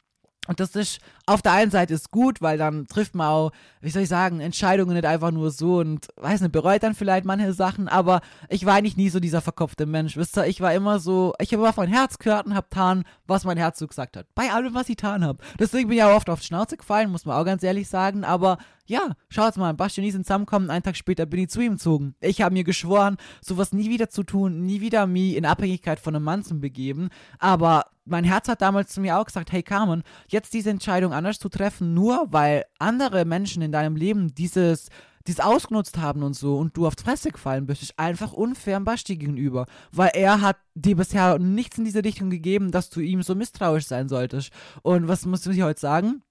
[0.47, 3.89] Und das ist auf der einen Seite ist gut, weil dann trifft man auch, wie
[3.89, 7.53] soll ich sagen, Entscheidungen nicht einfach nur so und weiß nicht, bereut dann vielleicht manche
[7.53, 10.17] Sachen, aber ich war eigentlich nie so dieser verkopfte Mensch.
[10.17, 13.03] Wisst ihr, ich war immer so, ich habe immer mein Herz gehört und hab getan,
[13.27, 14.27] was mein Herz so gesagt hat.
[14.36, 15.39] Bei allem, was ich getan habe.
[15.60, 18.23] Deswegen bin ich auch oft auf die Schnauze gefallen, muss man auch ganz ehrlich sagen,
[18.23, 21.62] aber ja, schaut mal, Basti und ich sind zusammengekommen, einen Tag später bin ich zu
[21.62, 22.15] ihm gezogen.
[22.21, 26.15] Ich habe mir geschworen, sowas nie wieder zu tun, nie wieder mich in Abhängigkeit von
[26.15, 30.04] einem Mann zu begeben, aber mein Herz hat damals zu mir auch gesagt, hey Carmen,
[30.28, 34.89] jetzt diese Entscheidung anders zu treffen, nur weil andere Menschen in deinem Leben dieses
[35.28, 38.80] dies ausgenutzt haben und so und du auf die Fresse gefallen bist, ist einfach unfair
[38.80, 39.65] Basti gegenüber.
[39.91, 43.88] Weil er hat dir bisher nichts in diese Richtung gegeben, dass du ihm so misstrauisch
[43.88, 44.52] sein solltest.
[44.84, 46.21] Und was muss ich heute sagen?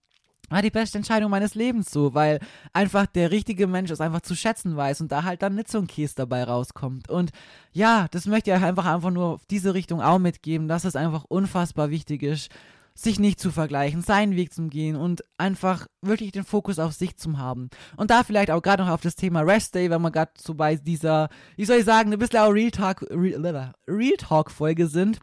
[0.50, 2.40] War die beste Entscheidung meines Lebens so, weil
[2.72, 5.78] einfach der richtige Mensch es einfach zu schätzen weiß und da halt dann nicht so
[5.78, 7.08] ein Käse dabei rauskommt.
[7.08, 7.30] Und
[7.72, 11.24] ja, das möchte ich einfach einfach nur auf diese Richtung auch mitgeben, dass es einfach
[11.24, 12.50] unfassbar wichtig ist,
[12.96, 17.16] sich nicht zu vergleichen, seinen Weg zu gehen und einfach wirklich den Fokus auf sich
[17.16, 17.68] zu haben.
[17.96, 20.54] Und da vielleicht auch gerade noch auf das Thema Rest Day, wenn wir gerade so
[20.54, 24.86] bei dieser, wie soll ich sagen, ein bisschen auch Real Talk, Real, Real Talk Folge
[24.86, 25.18] sind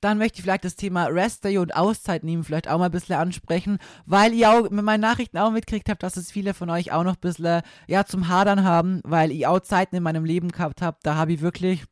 [0.00, 2.90] dann möchte ich vielleicht das Thema Rest Day und Auszeit nehmen vielleicht auch mal ein
[2.90, 6.70] bisschen ansprechen, weil ihr auch mit meinen Nachrichten auch mitgekriegt habt, dass es viele von
[6.70, 10.24] euch auch noch ein bisschen ja, zum Hadern haben, weil ich auch Zeiten in meinem
[10.24, 11.84] Leben gehabt habe, da habe ich wirklich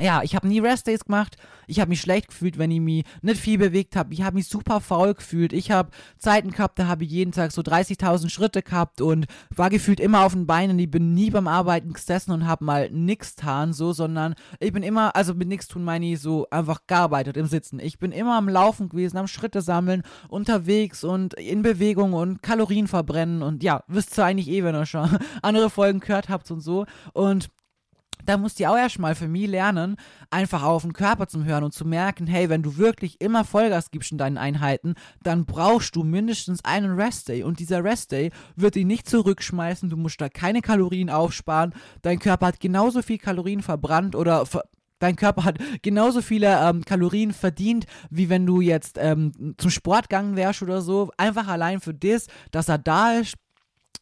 [0.00, 1.36] ja, ich habe nie Restdays gemacht.
[1.66, 4.14] Ich habe mich schlecht gefühlt, wenn ich mich nicht viel bewegt habe.
[4.14, 5.52] Ich habe mich super faul gefühlt.
[5.52, 9.68] Ich habe Zeiten gehabt, da habe ich jeden Tag so 30.000 Schritte gehabt und war
[9.68, 10.78] gefühlt immer auf den Beinen.
[10.78, 14.82] Ich bin nie beim Arbeiten gesessen und habe mal nichts getan, so, sondern ich bin
[14.82, 17.80] immer, also mit nichts tun meine ich so einfach gearbeitet im Sitzen.
[17.80, 22.86] Ich bin immer am Laufen gewesen, am Schritte sammeln, unterwegs und in Bewegung und Kalorien
[22.86, 26.60] verbrennen und ja, wisst ihr eigentlich eh, wenn ihr schon andere Folgen gehört habt und
[26.60, 26.86] so.
[27.12, 27.50] Und
[28.28, 29.96] da musst du auch erstmal für mich lernen,
[30.30, 33.90] einfach auf den Körper zu hören und zu merken, hey, wenn du wirklich immer Vollgas
[33.90, 37.42] gibst in deinen Einheiten, dann brauchst du mindestens einen Restday.
[37.42, 42.48] Und dieser Restday wird dich nicht zurückschmeißen, du musst da keine Kalorien aufsparen, dein Körper
[42.48, 44.64] hat genauso viel Kalorien verbrannt oder ver
[45.00, 50.08] Dein Körper hat genauso viele ähm, Kalorien verdient, wie wenn du jetzt ähm, zum Sport
[50.08, 51.12] gegangen wärst oder so.
[51.16, 53.36] Einfach allein für das, dass er da ist,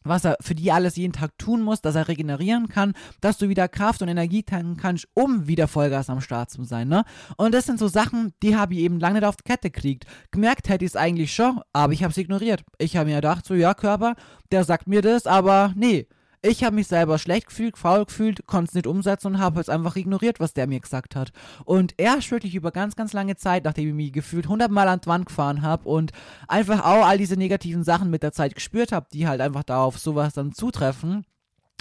[0.07, 3.49] was er für die alles jeden Tag tun muss, dass er regenerieren kann, dass du
[3.49, 7.03] wieder Kraft und Energie tanken kannst, um wieder Vollgas am Start zu sein, ne?
[7.37, 10.05] Und das sind so Sachen, die habe ich eben lange nicht auf die Kette gekriegt.
[10.31, 12.63] Gemerkt hätte ich es eigentlich schon, aber ich habe es ignoriert.
[12.77, 14.15] Ich habe mir gedacht, so, ja, Körper,
[14.51, 16.07] der sagt mir das, aber nee,
[16.41, 19.69] ich habe mich selber schlecht gefühlt, faul gefühlt, konnte es nicht umsetzen und habe es
[19.69, 21.31] einfach ignoriert, was der mir gesagt hat.
[21.65, 25.01] Und er ist wirklich über ganz, ganz lange Zeit, nachdem ich mich gefühlt hundertmal an
[25.01, 26.11] die Wand gefahren habe und
[26.47, 29.81] einfach auch all diese negativen Sachen mit der Zeit gespürt habe, die halt einfach da
[29.81, 31.25] auf sowas dann zutreffen,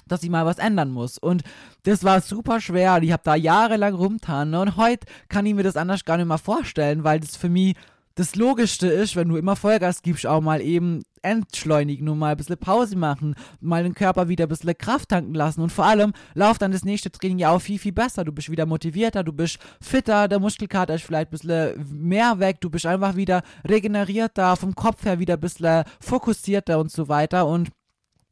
[0.08, 1.18] dass ich mal was ändern muss.
[1.18, 1.42] Und
[1.82, 2.98] das war super schwer.
[3.02, 4.50] Ich habe da jahrelang rumtan.
[4.50, 4.60] Ne?
[4.60, 7.74] Und heute kann ich mir das anders gar nicht mehr vorstellen, weil das für mich
[8.16, 12.36] das Logischste ist, wenn du immer Vollgas gibst, auch mal eben entschleunigen und mal ein
[12.36, 16.12] bisschen Pause machen, mal den Körper wieder ein bisschen Kraft tanken lassen und vor allem
[16.34, 18.24] läuft dann das nächste Training ja auch viel, viel besser.
[18.24, 22.60] Du bist wieder motivierter, du bist fitter, der Muskelkater ist vielleicht ein bisschen mehr weg,
[22.60, 27.46] du bist einfach wieder regenerierter, vom Kopf her wieder ein bisschen fokussierter und so weiter
[27.46, 27.68] und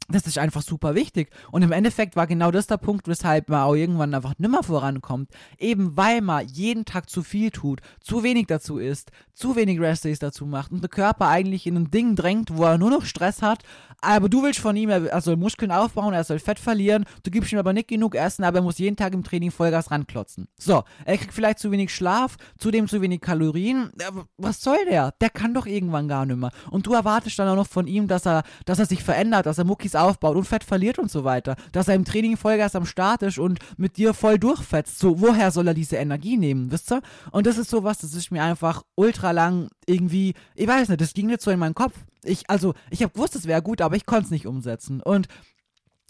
[0.08, 1.30] das ist einfach super wichtig.
[1.50, 5.30] Und im Endeffekt war genau das der Punkt, weshalb man auch irgendwann einfach nimmer vorankommt.
[5.58, 10.18] Eben weil man jeden Tag zu viel tut, zu wenig dazu isst, zu wenig Restdays
[10.18, 13.42] dazu macht und der Körper eigentlich in ein Ding drängt, wo er nur noch Stress
[13.42, 13.62] hat.
[14.00, 17.52] Aber du willst von ihm, er soll Muskeln aufbauen, er soll Fett verlieren, du gibst
[17.52, 20.48] ihm aber nicht genug Essen, aber er muss jeden Tag im Training Vollgas ranklotzen.
[20.58, 23.90] So, er kriegt vielleicht zu wenig Schlaf, zudem zu wenig Kalorien.
[24.36, 25.12] Was soll der?
[25.20, 26.50] Der kann doch irgendwann gar nicht mehr.
[26.70, 29.58] Und du erwartest dann auch noch von ihm, dass er, dass er sich verändert, dass
[29.58, 31.56] er Muckis Muskelmasse aufbaut und Fett verliert und so weiter.
[31.72, 34.98] Dass er im Training Vollgas am Start ist und mit dir voll durchfetzt.
[34.98, 37.02] So, woher soll er diese Energie nehmen, wisst ihr?
[37.30, 41.14] Und das ist sowas, das ist mir einfach ultra lang irgendwie, ich weiß nicht, das
[41.14, 41.94] ging nicht so in meinen Kopf.
[42.22, 45.00] Ich, also, ich habe gewusst, es wäre gut, aber ich konnte es nicht umsetzen.
[45.00, 45.28] Und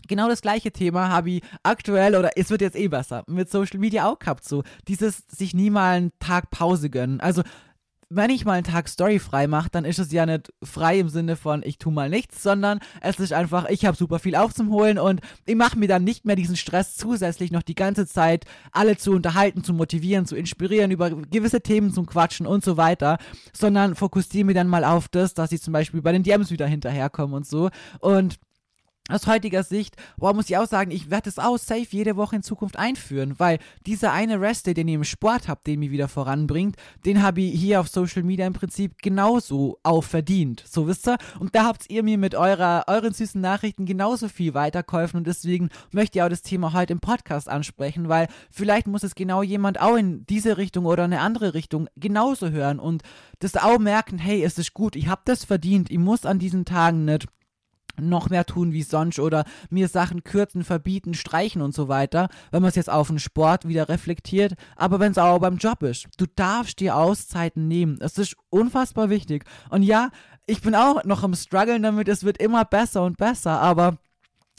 [0.06, 3.80] Genau das gleiche Thema habe ich aktuell, oder es wird jetzt eh besser, mit Social
[3.80, 7.22] Media auch gehabt, so dieses sich nie mal einen Tag Pause gönnen.
[7.22, 7.42] Also
[8.14, 11.08] wenn ich mal einen Tag Story frei mache, dann ist es ja nicht frei im
[11.08, 14.98] Sinne von ich tu mal nichts, sondern es ist einfach, ich habe super viel aufzuholen
[14.98, 18.96] und ich mache mir dann nicht mehr diesen Stress zusätzlich noch die ganze Zeit alle
[18.96, 23.18] zu unterhalten, zu motivieren, zu inspirieren, über gewisse Themen zu quatschen und so weiter,
[23.52, 26.66] sondern fokussiere mir dann mal auf das, dass ich zum Beispiel bei den DMs wieder
[26.66, 27.70] hinterherkomme und so.
[28.00, 28.38] Und
[29.10, 32.36] aus heutiger Sicht, boah, muss ich auch sagen, ich werde es auch safe jede Woche
[32.36, 35.90] in Zukunft einführen, weil dieser eine Rest Day, den ihr im Sport habt, den mich
[35.90, 40.64] wieder voranbringt, den habe ich hier auf Social Media im Prinzip genauso auch verdient.
[40.66, 41.18] So wisst ihr?
[41.38, 45.68] Und da habt ihr mir mit eurer, euren süßen Nachrichten genauso viel weiterkäufen und deswegen
[45.90, 49.80] möchte ich auch das Thema heute im Podcast ansprechen, weil vielleicht muss es genau jemand
[49.82, 53.02] auch in diese Richtung oder eine andere Richtung genauso hören und
[53.40, 56.64] das auch merken, hey, es ist gut, ich habe das verdient, ich muss an diesen
[56.64, 57.26] Tagen nicht
[58.00, 62.62] noch mehr tun wie sonst oder mir Sachen kürzen, verbieten, streichen und so weiter, wenn
[62.62, 66.06] man es jetzt auf den Sport wieder reflektiert, aber wenn es auch beim Job ist.
[66.16, 67.98] Du darfst dir Auszeiten nehmen.
[68.00, 69.44] Es ist unfassbar wichtig.
[69.70, 70.10] Und ja,
[70.46, 73.98] ich bin auch noch im Struggeln damit, es wird immer besser und besser, aber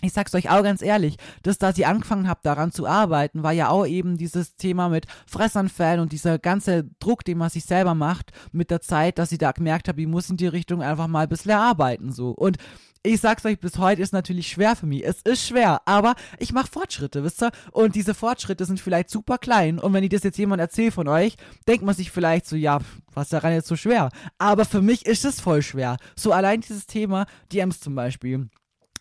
[0.05, 3.51] ich sag's euch auch ganz ehrlich, dass da sie angefangen habt, daran zu arbeiten, war
[3.51, 7.95] ja auch eben dieses Thema mit Fressanfällen und dieser ganze Druck, den man sich selber
[7.95, 11.07] macht mit der Zeit, dass ich da gemerkt habe, ich muss in die Richtung einfach
[11.07, 12.29] mal ein bisschen arbeiten, so.
[12.29, 12.57] Und
[13.05, 15.05] ich sag's euch, bis heute ist natürlich schwer für mich.
[15.05, 17.51] Es ist schwer, aber ich mache Fortschritte, wisst ihr?
[17.71, 19.79] Und diese Fortschritte sind vielleicht super klein.
[19.79, 21.35] Und wenn ich das jetzt jemand erzählt von euch,
[21.67, 22.79] denkt man sich vielleicht so, ja,
[23.13, 24.09] was daran jetzt so schwer?
[24.39, 25.97] Aber für mich ist es voll schwer.
[26.15, 28.49] So allein dieses Thema, DMs zum Beispiel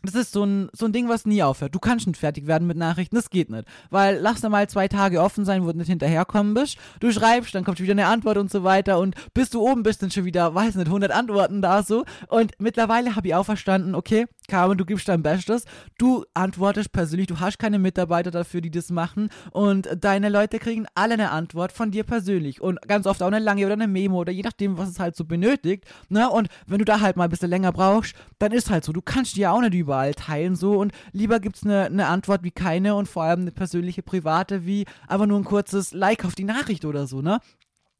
[0.05, 1.75] das ist so ein, so ein Ding, was nie aufhört.
[1.75, 3.67] Du kannst nicht fertig werden mit Nachrichten, das geht nicht.
[3.91, 6.77] Weil lass da mal zwei Tage offen sein, wo du nicht hinterherkommen bist.
[7.01, 8.99] Du schreibst, dann kommt wieder eine Antwort und so weiter.
[8.99, 12.05] Und bis du oben bist, sind schon wieder, weiß nicht, 100 Antworten da so.
[12.29, 15.65] Und mittlerweile habe ich auch verstanden, okay, Carmen, du gibst dein Bestes.
[15.97, 19.31] Du antwortest persönlich, du hast keine Mitarbeiter dafür, die das machen.
[19.53, 22.61] Und deine Leute kriegen alle eine Antwort von dir persönlich.
[22.61, 25.17] Und ganz oft auch eine lange oder eine Memo oder je nachdem, was es halt
[25.17, 25.85] so benötigt.
[26.11, 26.29] Ne?
[26.29, 28.93] Und wenn du da halt mal ein bisschen länger brauchst, dann ist halt so.
[28.93, 31.85] Du kannst die ja auch nicht über überall teilen so und lieber gibt es eine,
[31.85, 35.93] eine Antwort wie keine und vor allem eine persönliche private wie einfach nur ein kurzes
[35.93, 37.39] Like auf die Nachricht oder so, ne?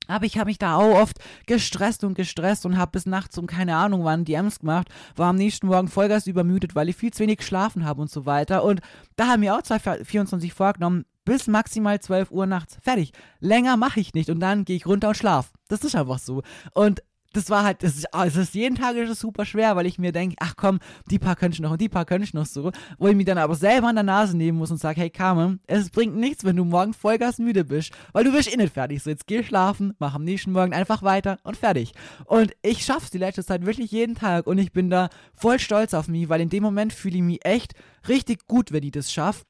[0.07, 3.47] Aber ich habe mich da auch oft gestresst und gestresst und habe bis nachts um
[3.47, 7.23] keine Ahnung wann DMs gemacht, war am nächsten Morgen Vollgas übermüdet, weil ich viel zu
[7.23, 8.65] wenig geschlafen habe und so weiter.
[8.65, 8.81] Und
[9.17, 12.79] da haben mir auch 224 vorgenommen, bis maximal 12 Uhr nachts.
[12.83, 13.13] Fertig.
[13.41, 15.53] Länger mache ich nicht und dann gehe ich runter und schlaf.
[15.69, 16.43] Das ist einfach so.
[16.75, 17.03] Und
[17.37, 19.99] das war halt, das ist, es ist jeden Tag ist es super schwer, weil ich
[19.99, 20.79] mir denke, ach komm,
[21.11, 23.27] die paar könnte ich noch und die paar könnte ich noch so, wo ich mich
[23.27, 26.45] dann aber selber an der Nase nehmen muss und sage, hey Carmen, es bringt nichts,
[26.45, 29.03] wenn du morgen Vollgas müde bist, weil du bist eh nicht fertig.
[29.03, 31.93] So, jetzt geh schlafen, mach am nächsten Morgen einfach weiter und fertig.
[32.27, 35.95] Und ich schaff's die letzte Zeit wirklich jeden Tag und ich bin da voll stolz
[35.95, 37.75] auf mich, weil in dem Moment fühle ich mich echt
[38.09, 39.45] richtig gut, wenn ich das schaffe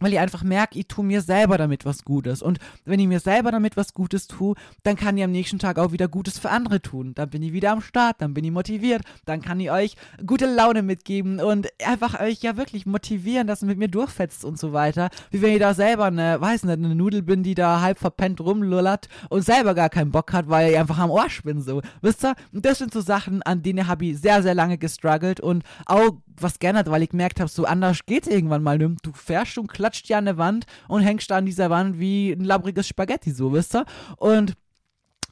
[0.00, 2.42] weil ich einfach merke, ich tue mir selber damit was Gutes.
[2.42, 5.78] Und wenn ich mir selber damit was Gutes tue, dann kann ich am nächsten Tag
[5.78, 7.14] auch wieder Gutes für andere tun.
[7.14, 10.52] Dann bin ich wieder am Start, dann bin ich motiviert, dann kann ich euch gute
[10.52, 14.72] Laune mitgeben und einfach euch ja wirklich motivieren, dass ihr mit mir durchfetzt und so
[14.72, 15.10] weiter.
[15.30, 18.40] Wie wenn ich da selber eine, weiß nicht, eine Nudel bin, die da halb verpennt
[18.40, 21.82] rumlullert und selber gar keinen Bock hat, weil ich einfach am Arsch bin, so.
[22.02, 22.34] Wisst ihr?
[22.52, 26.18] Und das sind so Sachen, an denen habe ich sehr, sehr lange gestruggelt und auch
[26.38, 28.78] was geändert, weil ich gemerkt habe, so anders geht irgendwann mal.
[28.78, 32.32] Du fährst und klatscht ja an der Wand und hängst da an dieser Wand wie
[32.32, 33.84] ein labriges Spaghetti, so, wisst ihr?
[34.16, 34.54] Und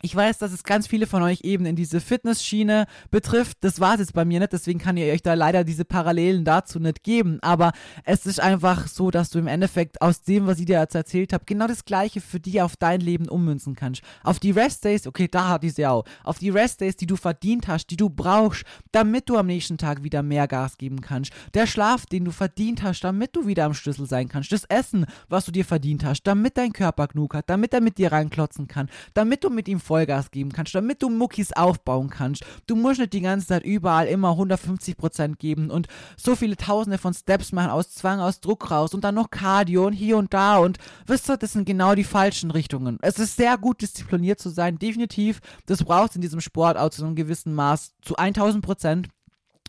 [0.04, 3.58] ich weiß, dass es ganz viele von euch eben in diese Fitnessschiene betrifft.
[3.60, 6.44] Das war es jetzt bei mir nicht, deswegen kann ich euch da leider diese Parallelen
[6.44, 7.38] dazu nicht geben.
[7.40, 7.70] Aber
[8.04, 11.32] es ist einfach so, dass du im Endeffekt aus dem, was ich dir jetzt erzählt
[11.32, 14.02] habe, genau das Gleiche für dich auf dein Leben ummünzen kannst.
[14.24, 16.04] Auf die Restdays, okay, da hatte ich sie auch.
[16.24, 20.02] Auf die Restdays, die du verdient hast, die du brauchst, damit du am nächsten Tag
[20.02, 21.32] wieder mehr Gas geben kannst.
[21.54, 24.50] Der Schlaf, den du verdient hast, damit du wieder am Schlüssel sein kannst.
[24.50, 27.98] Das Essen, was du dir verdient hast, damit dein Körper genug hat, damit er mit
[27.98, 32.46] dir reinklotzen kann, damit du mit ihm Vollgas geben kannst, damit du Muckis aufbauen kannst.
[32.66, 37.12] Du musst nicht die ganze Zeit überall immer 150% geben und so viele Tausende von
[37.12, 40.56] Steps machen aus Zwang, aus Druck raus und dann noch Cardio und hier und da
[40.56, 42.96] und wisst ihr, das sind genau die falschen Richtungen.
[43.02, 45.40] Es ist sehr gut diszipliniert zu sein, definitiv.
[45.66, 49.08] Das braucht in diesem Sport auch zu einem gewissen Maß, zu 1000%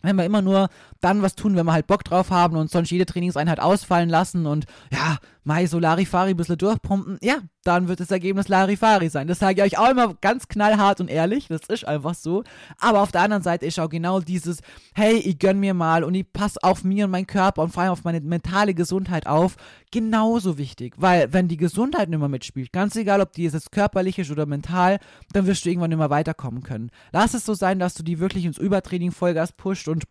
[0.03, 0.67] wenn wir immer nur
[0.99, 4.45] dann was tun, wenn wir halt Bock drauf haben und sonst jede Trainingseinheit ausfallen lassen
[4.45, 9.27] und ja, Mai so Larifari ein bisschen durchpumpen, ja, dann wird das Ergebnis Larifari sein.
[9.27, 12.43] Das sage ich euch auch immer ganz knallhart und ehrlich, das ist einfach so.
[12.79, 14.59] Aber auf der anderen Seite ist auch genau dieses,
[14.93, 17.83] hey, ich gönn mir mal und ich passe auf mir und meinen Körper und vor
[17.83, 19.55] allem auf meine mentale Gesundheit auf,
[19.91, 20.93] genauso wichtig.
[20.97, 24.45] Weil wenn die Gesundheit nicht mehr mitspielt, ganz egal, ob die jetzt körperlich ist oder
[24.45, 24.99] mental,
[25.31, 26.91] dann wirst du irgendwann mehr weiterkommen können.
[27.11, 30.03] Lass es so sein, dass du die wirklich ins Übertraining Vollgas pusht und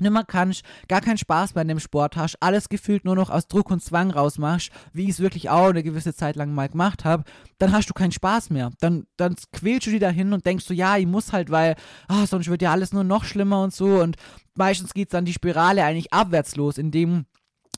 [0.00, 3.70] nimmer kannst, gar keinen Spaß bei dem Sport hast, alles gefühlt nur noch aus Druck
[3.70, 7.24] und Zwang rausmachst, wie ich es wirklich auch eine gewisse Zeit lang mal gemacht habe,
[7.58, 8.70] dann hast du keinen Spaß mehr.
[8.80, 11.76] Dann, dann quälst du dich dahin und denkst so, ja, ich muss halt, weil
[12.08, 14.16] oh, sonst wird ja alles nur noch schlimmer und so und
[14.54, 17.26] meistens geht dann die Spirale eigentlich abwärts los, indem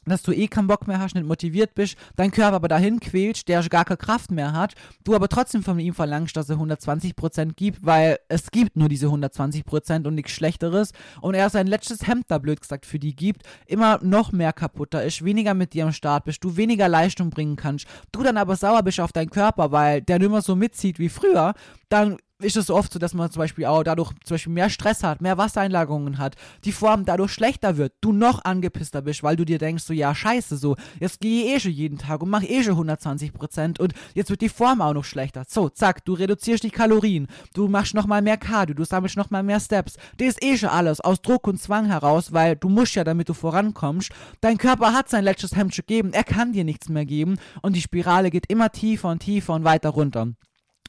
[0.05, 3.49] dass du eh keinen Bock mehr hast, nicht motiviert bist, dein Körper aber dahin quälst,
[3.49, 7.55] der gar keine Kraft mehr hat, du aber trotzdem von ihm verlangst, dass er 120%
[7.55, 10.93] gibt, weil es gibt nur diese 120% und nichts Schlechteres.
[11.21, 15.05] Und er sein letztes Hemd da blöd gesagt für die gibt, immer noch mehr kaputter
[15.05, 18.57] ist, weniger mit dir am Start bist, du weniger Leistung bringen kannst, du dann aber
[18.57, 21.55] sauer bist auf deinen Körper, weil der nicht mehr so mitzieht wie früher,
[21.88, 25.03] dann ist es oft so, dass man zum Beispiel auch dadurch zum Beispiel mehr Stress
[25.03, 29.45] hat, mehr Wassereinlagerungen hat, die Form dadurch schlechter wird, du noch angepisster bist, weil du
[29.45, 32.47] dir denkst, so ja, scheiße, so, jetzt gehe ich eh schon jeden Tag und mache
[32.47, 35.45] eh schon 120% und jetzt wird die Form auch noch schlechter.
[35.49, 39.61] So, zack, du reduzierst die Kalorien, du machst nochmal mehr Cardio, du sammelst nochmal mehr
[39.61, 39.97] Steps.
[40.19, 43.29] Das ist eh schon alles aus Druck und Zwang heraus, weil du musst ja, damit
[43.29, 44.11] du vorankommst.
[44.41, 47.83] Dein Körper hat sein letztes Hemd gegeben, er kann dir nichts mehr geben und die
[47.83, 50.29] Spirale geht immer tiefer und tiefer und weiter runter.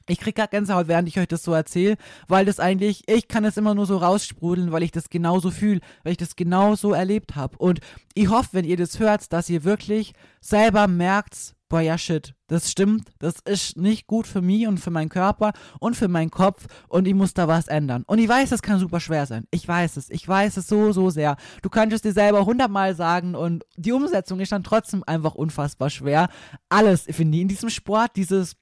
[0.08, 1.96] Ich krieg grad Gänsehaut, während ich euch das so erzähle,
[2.28, 5.80] weil das eigentlich, ich kann es immer nur so raussprudeln, weil ich das genauso fühle,
[6.04, 7.58] weil ich das genauso erlebt habe.
[7.58, 7.80] Und
[8.14, 12.70] ich hoffe, wenn ihr das hört, dass ihr wirklich selber merkt, boah, ja shit, das
[12.70, 16.68] stimmt, das ist nicht gut für mich und für meinen Körper und für meinen Kopf
[16.88, 18.04] und ich muss da was ändern.
[18.06, 19.48] Und ich weiß, das kann super schwer sein.
[19.50, 21.36] Ich weiß es, ich weiß es so, so sehr.
[21.64, 25.90] Du kannst es dir selber hundertmal sagen und die Umsetzung ist dann trotzdem einfach unfassbar
[25.90, 26.30] schwer.
[26.70, 28.56] Alles, finde ich, in diesem Sport, dieses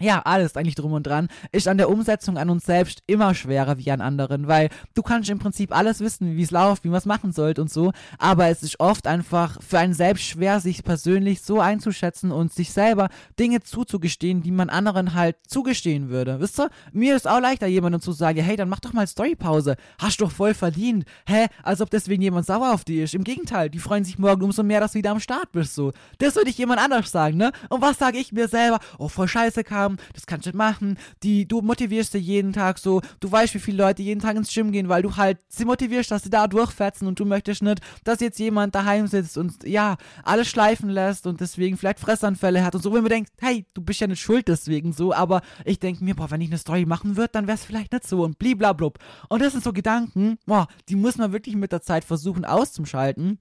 [0.00, 3.78] ja, alles eigentlich drum und dran, ist an der Umsetzung an uns selbst immer schwerer
[3.78, 6.98] wie an anderen, weil du kannst im Prinzip alles wissen, wie es läuft, wie man
[6.98, 10.84] es machen sollte und so, aber es ist oft einfach für einen selbst schwer, sich
[10.84, 13.08] persönlich so einzuschätzen und sich selber
[13.38, 16.40] Dinge zuzugestehen, die man anderen halt zugestehen würde.
[16.40, 19.76] Wisst ihr, mir ist auch leichter, jemandem zu sagen, hey, dann mach doch mal Storypause,
[19.98, 23.14] hast doch voll verdient, hä, als ob deswegen jemand sauer auf dich ist.
[23.14, 25.92] Im Gegenteil, die freuen sich morgen umso mehr, dass du wieder am Start bist, so.
[26.18, 27.50] Das würde ich jemand anders sagen, ne?
[27.68, 28.78] Und was sage ich mir selber?
[28.98, 32.78] Oh, voll scheiße, Karl, haben, das kannst du machen, die, du motivierst sie jeden Tag
[32.78, 35.64] so, du weißt, wie viele Leute jeden Tag ins Gym gehen, weil du halt sie
[35.64, 39.64] motivierst, dass sie da durchfetzen und du möchtest nicht, dass jetzt jemand daheim sitzt und
[39.64, 43.66] ja, alles schleifen lässt und deswegen vielleicht Fressanfälle hat und so, wenn man denkt, hey,
[43.74, 46.58] du bist ja nicht schuld deswegen so, aber ich denke mir, boah, wenn ich eine
[46.58, 48.98] Story machen würde, dann wäre es vielleicht nicht so und bliblablub.
[49.28, 53.38] Und das sind so Gedanken, boah, die muss man wirklich mit der Zeit versuchen auszuschalten,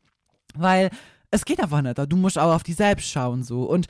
[0.55, 0.89] weil
[1.31, 1.97] es geht einfach nicht.
[1.97, 3.87] Du musst auch auf die selbst schauen so und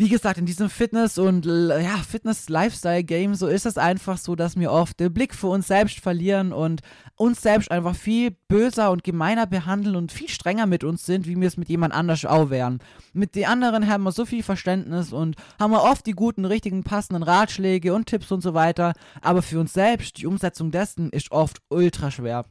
[0.00, 4.72] wie gesagt, in diesem Fitness- und ja, Fitness-Lifestyle-Game, so ist es einfach so, dass wir
[4.72, 6.80] oft den Blick für uns selbst verlieren und
[7.16, 11.38] uns selbst einfach viel böser und gemeiner behandeln und viel strenger mit uns sind, wie
[11.38, 12.78] wir es mit jemand anders auch wären.
[13.12, 16.82] Mit den anderen haben wir so viel Verständnis und haben wir oft die guten, richtigen,
[16.82, 21.30] passenden Ratschläge und Tipps und so weiter, aber für uns selbst, die Umsetzung dessen ist
[21.30, 22.46] oft ultra schwer.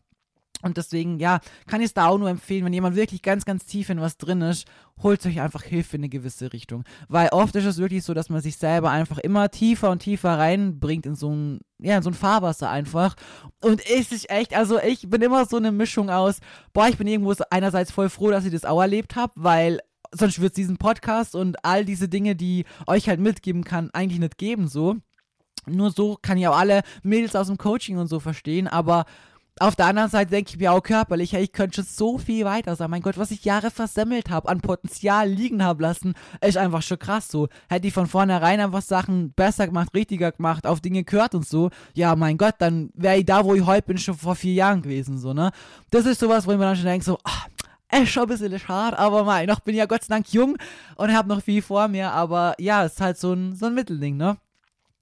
[0.62, 3.66] Und deswegen, ja, kann ich es da auch nur empfehlen, wenn jemand wirklich ganz, ganz
[3.66, 4.68] tief in was drin ist,
[5.02, 6.84] holt euch einfach Hilfe in eine gewisse Richtung.
[7.08, 10.38] Weil oft ist es wirklich so, dass man sich selber einfach immer tiefer und tiefer
[10.38, 13.16] reinbringt in so ein, ja, in so ein Fahrwasser einfach.
[13.62, 16.40] Und es ist echt, also ich bin immer so eine Mischung aus,
[16.74, 19.80] boah, ich bin irgendwo einerseits voll froh, dass ich das auch erlebt habe, weil
[20.12, 24.20] sonst wird es diesen Podcast und all diese Dinge, die euch halt mitgeben kann, eigentlich
[24.20, 24.98] nicht geben so.
[25.66, 29.06] Nur so kann ich auch alle Mädels aus dem Coaching und so verstehen, aber
[29.60, 32.46] auf der anderen Seite denke ich mir auch körperlich, hey, ich könnte schon so viel
[32.46, 32.90] weiter sein.
[32.90, 37.00] Mein Gott, was ich Jahre versemmelt habe, an Potenzial liegen habe lassen, ist einfach schon
[37.00, 37.48] krass so.
[37.70, 41.70] Hätte ich von vornherein einfach Sachen besser gemacht, richtiger gemacht, auf Dinge gehört und so,
[41.94, 44.82] ja, mein Gott, dann wäre ich da, wo ich heute bin, schon vor vier Jahren
[44.82, 45.52] gewesen, so, ne?
[45.90, 47.48] Das ist sowas, wo ich mir dann schon denke, so, ach,
[47.92, 50.58] ist schon ein bisschen schade, aber mein, noch bin ich ja Gott sei Dank jung
[50.96, 54.16] und habe noch viel vor mir, aber ja, ist halt so ein, so ein Mittelding,
[54.16, 54.38] ne?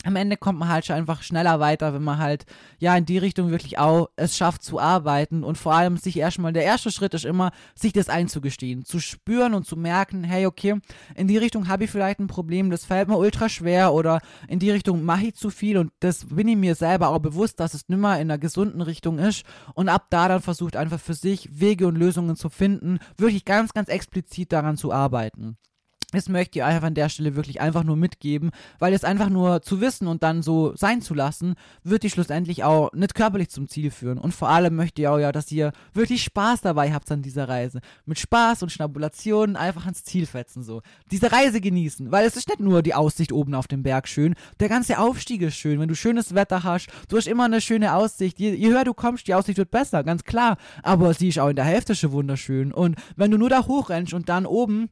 [0.08, 2.46] Am Ende kommt man halt schon einfach schneller weiter, wenn man halt
[2.80, 6.54] ja in die Richtung wirklich auch es schafft zu arbeiten und vor allem sich erstmal,
[6.54, 10.80] der erste Schritt ist immer, sich das einzugestehen, zu spüren und zu merken, hey, okay,
[11.16, 14.60] in die Richtung habe ich vielleicht ein Problem, das fällt mir ultra schwer oder in
[14.60, 17.74] die Richtung mache ich zu viel und das bin ich mir selber auch bewusst, dass
[17.74, 19.44] es nimmer in einer gesunden Richtung ist
[19.74, 23.74] und ab da dann versucht einfach für sich Wege und Lösungen zu finden, wirklich ganz,
[23.74, 25.58] ganz explizit daran zu arbeiten.
[26.12, 29.62] Das möchte ich einfach an der Stelle wirklich einfach nur mitgeben, weil es einfach nur
[29.62, 33.68] zu wissen und dann so sein zu lassen, wird die schlussendlich auch nicht körperlich zum
[33.68, 34.18] Ziel führen.
[34.18, 37.50] Und vor allem möchte ich auch ja, dass ihr wirklich Spaß dabei habt an dieser
[37.50, 37.82] Reise.
[38.06, 40.82] Mit Spaß und Schnabulationen einfach ans Ziel fetzen so.
[41.12, 44.36] Diese Reise genießen, weil es ist nicht nur die Aussicht oben auf dem Berg schön,
[44.62, 47.94] der ganze Aufstieg ist schön, wenn du schönes Wetter hast, du hast immer eine schöne
[47.94, 48.40] Aussicht.
[48.40, 50.56] Je, je höher du kommst, die Aussicht wird besser, ganz klar.
[50.84, 52.72] Aber sie ist auch in der Hälfte schon wunderschön.
[52.72, 54.88] Und wenn du nur da hochrennst und dann oben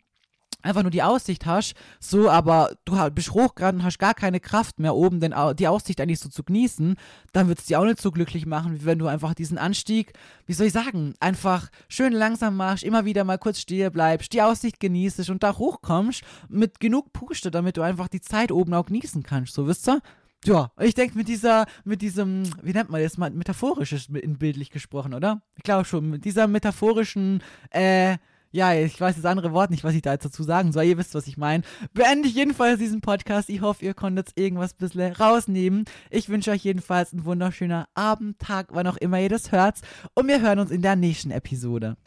[0.65, 4.79] einfach nur die Aussicht hast, so, aber du bist hochgerannt und hast gar keine Kraft
[4.79, 6.95] mehr oben, denn die Aussicht eigentlich so zu genießen,
[7.33, 10.13] dann wird es dir auch nicht so glücklich machen, wie wenn du einfach diesen Anstieg,
[10.45, 14.41] wie soll ich sagen, einfach schön langsam machst, immer wieder mal kurz stehen bleibst, die
[14.41, 18.85] Aussicht genießt und da hochkommst mit genug Puste, damit du einfach die Zeit oben auch
[18.85, 20.01] genießen kannst, so wisst ihr?
[20.45, 25.15] Ja, ich denke mit dieser, mit diesem, wie nennt man das mal, metaphorisches bildlich gesprochen,
[25.15, 25.41] oder?
[25.55, 27.41] Ich glaube schon, mit dieser metaphorischen,
[27.71, 28.17] äh,
[28.55, 30.85] ja, ich weiß das andere Wort nicht, was ich da jetzt dazu sagen soll.
[30.85, 31.63] Ihr wisst, was ich meine.
[31.93, 33.49] Beende ich jedenfalls diesen Podcast.
[33.49, 35.83] Ich hoffe, ihr konntet irgendwas ein bisschen rausnehmen.
[36.09, 39.79] Ich wünsche euch jedenfalls einen wunderschönen Abend, Tag, wann auch immer ihr das hört.
[40.13, 41.97] Und wir hören uns in der nächsten Episode.